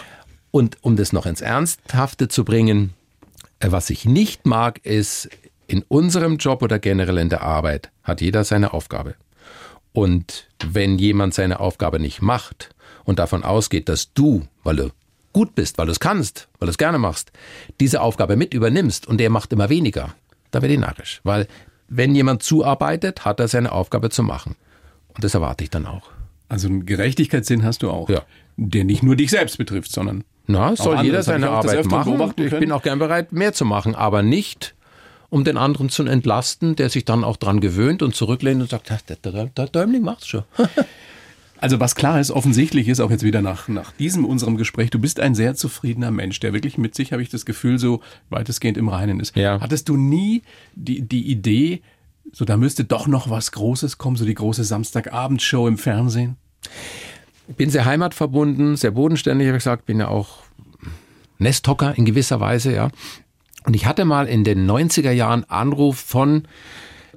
[0.50, 2.94] Und um das noch ins Ernsthafte zu bringen,
[3.60, 5.28] äh, was ich nicht mag, ist,
[5.66, 9.14] in unserem Job oder generell in der Arbeit hat jeder seine Aufgabe.
[9.92, 12.70] Und wenn jemand seine Aufgabe nicht macht
[13.04, 14.90] und davon ausgeht, dass du, weil du
[15.32, 17.32] gut bist, weil du es kannst, weil du es gerne machst,
[17.80, 20.14] diese Aufgabe mit übernimmst und der macht immer weniger,
[20.50, 21.20] da werde ich narrisch.
[21.24, 21.46] Weil
[21.88, 24.56] wenn jemand zuarbeitet, hat er seine Aufgabe zu machen.
[25.14, 26.10] Und das erwarte ich dann auch.
[26.48, 28.08] Also einen Gerechtigkeitssinn hast du auch.
[28.08, 28.22] Ja.
[28.56, 30.24] Der nicht nur dich selbst betrifft, sondern.
[30.48, 32.32] Na, soll andere, jeder seine Arbeit machen.
[32.36, 34.74] Ich bin auch gern bereit, mehr zu machen, aber nicht,
[35.28, 38.90] um den anderen zu entlasten, der sich dann auch dran gewöhnt und zurücklehnt und sagt,
[38.90, 40.44] "Ha, der, der, der Däumling macht's schon.
[41.60, 45.00] Also was klar ist, offensichtlich ist auch jetzt wieder nach, nach diesem unserem Gespräch, du
[45.00, 48.78] bist ein sehr zufriedener Mensch, der wirklich mit sich, habe ich das Gefühl, so weitestgehend
[48.78, 49.36] im Reinen ist.
[49.36, 49.60] Ja.
[49.60, 50.42] Hattest du nie
[50.76, 51.82] die, die Idee,
[52.32, 56.36] so da müsste doch noch was Großes kommen, so die große Samstagabendshow im Fernsehen?
[57.56, 60.44] Bin sehr heimatverbunden, sehr bodenständig, habe ich gesagt, bin ja auch
[61.38, 62.90] Nesthocker in gewisser Weise, ja.
[63.64, 66.46] Und ich hatte mal in den 90er Jahren Anruf von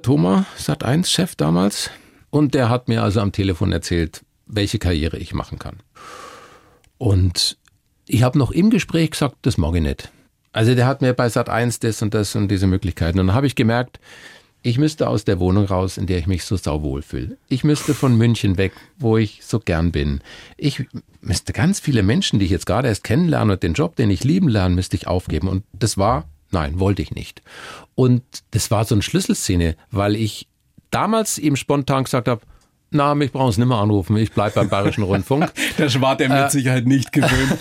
[0.02, 1.90] Thomas, Sat1-Chef damals,
[2.30, 5.76] und der hat mir also am Telefon erzählt, welche Karriere ich machen kann.
[6.98, 7.58] Und
[8.06, 10.10] ich habe noch im Gespräch gesagt, das mag ich nicht.
[10.52, 13.18] Also der hat mir bei Sat1 das und das und diese Möglichkeiten.
[13.18, 14.00] Und dann habe ich gemerkt,
[14.62, 17.36] ich müsste aus der Wohnung raus, in der ich mich so sauwohl fühle.
[17.48, 20.20] Ich müsste von München weg, wo ich so gern bin.
[20.56, 20.84] Ich
[21.20, 24.24] müsste ganz viele Menschen, die ich jetzt gerade erst kennenlerne und den Job, den ich
[24.24, 25.48] lieben lerne, müsste ich aufgeben.
[25.48, 27.42] Und das war, nein, wollte ich nicht.
[27.94, 30.46] Und das war so eine Schlüsselszene, weil ich
[30.90, 32.42] damals ihm spontan gesagt habe,
[32.94, 35.50] na, mich brauchen Sie nicht mehr anrufen, ich bleibe beim Bayerischen Rundfunk.
[35.78, 37.58] Das war der mit Sicherheit nicht gewöhnt,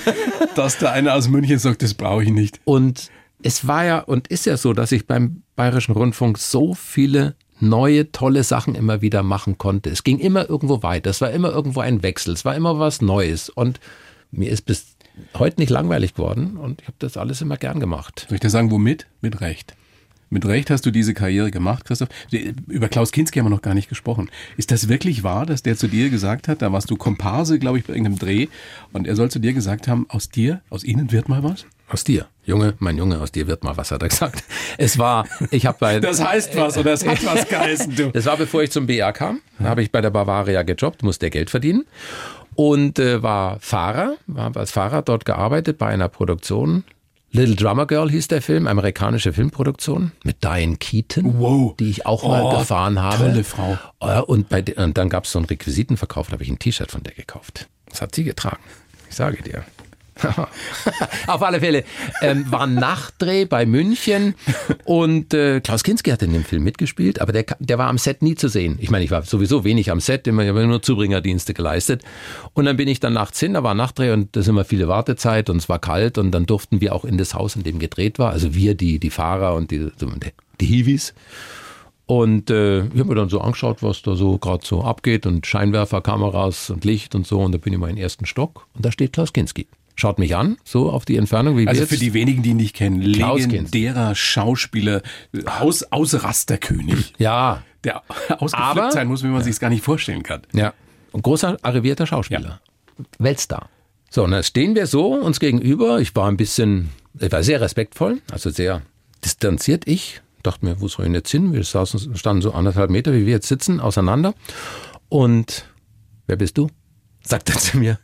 [0.55, 2.59] dass da einer aus München sagt, das brauche ich nicht.
[2.65, 3.09] Und
[3.43, 8.11] es war ja und ist ja so, dass ich beim Bayerischen Rundfunk so viele neue,
[8.11, 9.89] tolle Sachen immer wieder machen konnte.
[9.89, 11.09] Es ging immer irgendwo weiter.
[11.09, 12.33] Es war immer irgendwo ein Wechsel.
[12.33, 13.49] Es war immer was Neues.
[13.49, 13.79] Und
[14.31, 14.95] mir ist bis
[15.37, 16.57] heute nicht langweilig geworden.
[16.57, 18.25] Und ich habe das alles immer gern gemacht.
[18.27, 19.07] Soll ich dir sagen, womit?
[19.21, 19.75] Mit Recht.
[20.33, 22.07] Mit Recht hast du diese Karriere gemacht, Christoph.
[22.67, 24.29] Über Klaus Kinski haben wir noch gar nicht gesprochen.
[24.55, 27.79] Ist das wirklich wahr, dass der zu dir gesagt hat, da warst du Komparse, glaube
[27.79, 28.47] ich, bei irgendeinem Dreh,
[28.93, 31.65] und er soll zu dir gesagt haben, aus dir, aus ihnen wird mal was?
[31.91, 34.43] Aus dir, Junge, mein Junge, aus dir wird mal was, hat er gesagt.
[34.77, 35.99] Es war, ich habe bei.
[35.99, 38.11] Das heißt was oder es hat was geheißen, du.
[38.11, 39.41] Das war bevor ich zum BR kam.
[39.59, 41.83] Da habe ich bei der Bavaria gejobbt, musste Geld verdienen
[42.55, 46.83] und äh, war Fahrer, habe als Fahrer dort gearbeitet bei einer Produktion.
[47.33, 51.75] Little Drummer Girl hieß der Film, amerikanische Filmproduktion mit Diane Keaton, Wow.
[51.77, 53.17] die ich auch mal Oh, gefahren habe.
[53.29, 53.77] tolle Frau.
[54.01, 56.91] Äh, Und, bei, und dann gab es so einen Requisitenverkauf, da habe ich ein T-Shirt
[56.91, 57.67] von der gekauft.
[57.89, 58.59] Das hat sie getragen.
[59.09, 59.63] Ich sage dir.
[61.28, 61.84] Auf alle Fälle
[62.22, 64.36] ähm, war ein Nachtdreh bei München
[64.86, 68.22] und äh, Klaus Kinski hat in dem Film mitgespielt, aber der, der war am Set
[68.22, 68.78] nie zu sehen.
[68.80, 72.03] Ich meine, ich war sowieso wenig am Set, ich habe nur Zubringerdienste geleistet.
[72.53, 74.65] Und dann bin ich dann nachts hin, da war ein Nachtdreh und da ist immer
[74.65, 77.63] viele Wartezeit und es war kalt und dann durften wir auch in das Haus, in
[77.63, 79.91] dem gedreht war, also wir, die, die Fahrer und die,
[80.59, 81.13] die Hiwis.
[82.11, 85.47] Und äh, ich habe mir dann so angeschaut, was da so gerade so abgeht und
[85.47, 87.39] Scheinwerferkameras und Licht und so.
[87.39, 89.67] Und da bin ich mal in den ersten Stock und da steht Klaus Kinski.
[90.01, 92.57] Schaut mich an, so auf die Entfernung, wie Also wir für die wenigen, die ihn
[92.57, 95.03] nicht kennen, Klaus legendärer Schauspieler,
[95.59, 100.23] Aus, Ausrasterkönig, Ja, der ausgeflippt Aber- sein muss, wie man sich es gar nicht vorstellen
[100.23, 100.41] kann.
[100.53, 100.73] ja.
[101.13, 102.61] Ein großer, arrivierter Schauspieler.
[103.19, 103.69] Weltstar.
[104.09, 105.99] So, und dann stehen wir so uns gegenüber.
[105.99, 106.89] Ich war ein bisschen,
[107.19, 108.81] ich war sehr respektvoll, also sehr
[109.23, 109.87] distanziert.
[109.87, 111.53] Ich dachte mir, wo soll ich denn jetzt hin?
[111.53, 114.33] Wir saßen, standen so anderthalb Meter, wie wir jetzt sitzen, auseinander.
[115.09, 115.65] Und
[116.25, 116.69] wer bist du?
[117.23, 117.99] Sagt er zu mir.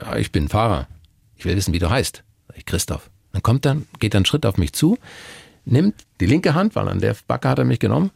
[0.00, 0.86] Ja, ich bin Fahrer.
[1.36, 2.22] Ich will wissen, wie du heißt.
[2.48, 3.10] Sag ich, Christoph.
[3.32, 4.96] Dann kommt dann, geht einen Schritt auf mich zu,
[5.64, 8.10] nimmt die linke Hand, weil an der Backe hat er mich genommen,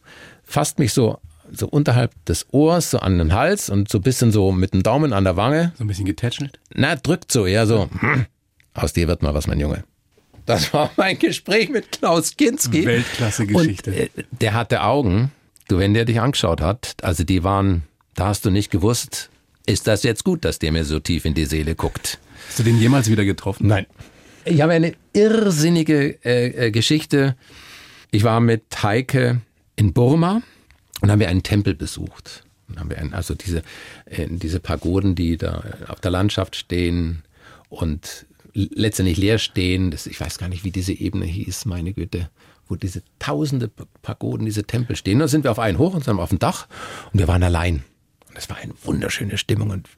[0.44, 1.18] fasst mich so,
[1.50, 4.82] so unterhalb des Ohrs, so an den Hals und so ein bisschen so mit dem
[4.82, 5.72] Daumen an der Wange.
[5.76, 6.60] So ein bisschen getätschelt.
[6.74, 7.88] Na, drückt so eher so.
[7.98, 8.26] Hm,
[8.74, 9.84] aus dir wird mal was, mein Junge.
[10.46, 12.86] Das war mein Gespräch mit Klaus Kinski.
[12.86, 13.90] Weltklasse-Geschichte.
[13.90, 15.30] Und, äh, der hatte Augen,
[15.68, 17.82] du, wenn der dich angeschaut hat, also die waren,
[18.14, 19.30] da hast du nicht gewusst,
[19.66, 22.18] ist das jetzt gut, dass der mir so tief in die Seele guckt.
[22.48, 23.68] Hast du den jemals wieder getroffen?
[23.68, 23.86] Nein.
[24.44, 27.36] Ich habe eine irrsinnige äh, äh, Geschichte.
[28.10, 29.42] Ich war mit Heike
[29.76, 30.42] in Burma
[31.02, 32.44] und haben wir einen Tempel besucht.
[32.68, 33.62] Und haben wir einen, also diese,
[34.06, 37.22] äh, diese Pagoden, die da auf der Landschaft stehen
[37.68, 39.90] und letztendlich leer stehen.
[39.90, 42.30] Das, ich weiß gar nicht, wie diese Ebene hieß, meine Güte,
[42.66, 43.70] wo diese tausende
[44.02, 45.18] Pagoden, diese Tempel stehen.
[45.18, 46.66] Da sind wir auf einen hoch und sind auf dem Dach
[47.12, 47.84] und wir waren allein.
[48.28, 49.88] Und es war eine wunderschöne Stimmung und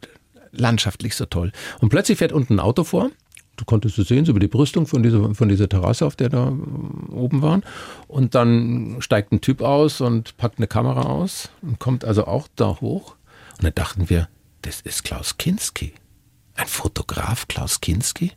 [0.53, 1.53] landschaftlich so toll.
[1.81, 3.11] Und plötzlich fährt unten ein Auto vor,
[3.67, 6.49] konntest du sehen, so über die Brüstung von dieser, von dieser Terrasse, auf der da
[6.49, 7.63] äh, oben waren.
[8.09, 12.49] Und dann steigt ein Typ aus und packt eine Kamera aus und kommt also auch
[12.57, 13.17] da hoch.
[13.59, 14.29] Und da dachten wir,
[14.63, 15.93] das ist Klaus Kinski.
[16.55, 18.33] Ein Fotograf, Klaus Kinski?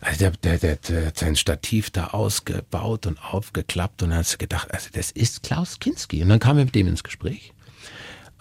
[0.00, 4.34] Also der, der, der, der hat sein Stativ da ausgebaut und aufgeklappt und dann hast
[4.34, 6.22] du gedacht, also das ist Klaus Kinski.
[6.22, 7.54] Und dann kamen wir mit dem ins Gespräch.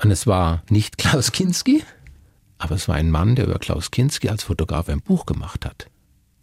[0.04, 1.84] Und es war nicht Klaus Kinski,
[2.64, 5.88] aber es war ein Mann, der über Klaus Kinski als Fotograf ein Buch gemacht hat.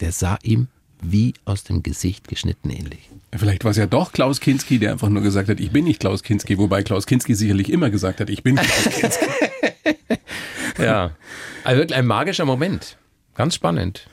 [0.00, 0.68] Der sah ihm
[1.00, 3.08] wie aus dem Gesicht geschnitten ähnlich.
[3.34, 5.98] Vielleicht war es ja doch Klaus Kinski, der einfach nur gesagt hat, ich bin nicht
[5.98, 9.24] Klaus Kinski, wobei Klaus Kinski sicherlich immer gesagt hat, ich bin Klaus Kinski.
[10.78, 11.12] ja,
[11.64, 12.98] also wirklich ein magischer Moment.
[13.34, 14.06] Ganz spannend.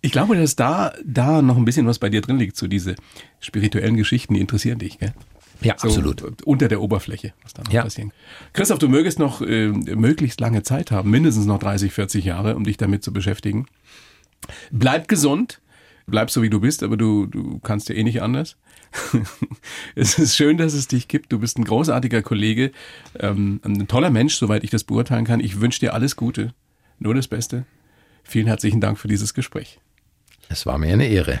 [0.00, 2.96] Ich glaube, dass da, da noch ein bisschen was bei dir drin liegt, so diese
[3.38, 5.14] spirituellen Geschichten, die interessieren dich, gell?
[5.62, 6.42] Ja, so absolut.
[6.44, 7.82] Unter der Oberfläche, was da noch Ja.
[7.82, 8.12] passieren.
[8.52, 12.64] Christoph, du mögest noch äh, möglichst lange Zeit haben, mindestens noch 30, 40 Jahre, um
[12.64, 13.66] dich damit zu beschäftigen.
[14.70, 15.60] Bleib gesund,
[16.06, 18.56] bleib so wie du bist, aber du, du kannst ja eh nicht anders.
[19.94, 21.32] es ist schön, dass es dich gibt.
[21.32, 22.72] Du bist ein großartiger Kollege,
[23.18, 25.40] ähm, ein toller Mensch, soweit ich das beurteilen kann.
[25.40, 26.54] Ich wünsche dir alles Gute,
[26.98, 27.64] nur das Beste.
[28.24, 29.80] Vielen herzlichen Dank für dieses Gespräch.
[30.48, 31.40] Es war mir eine Ehre.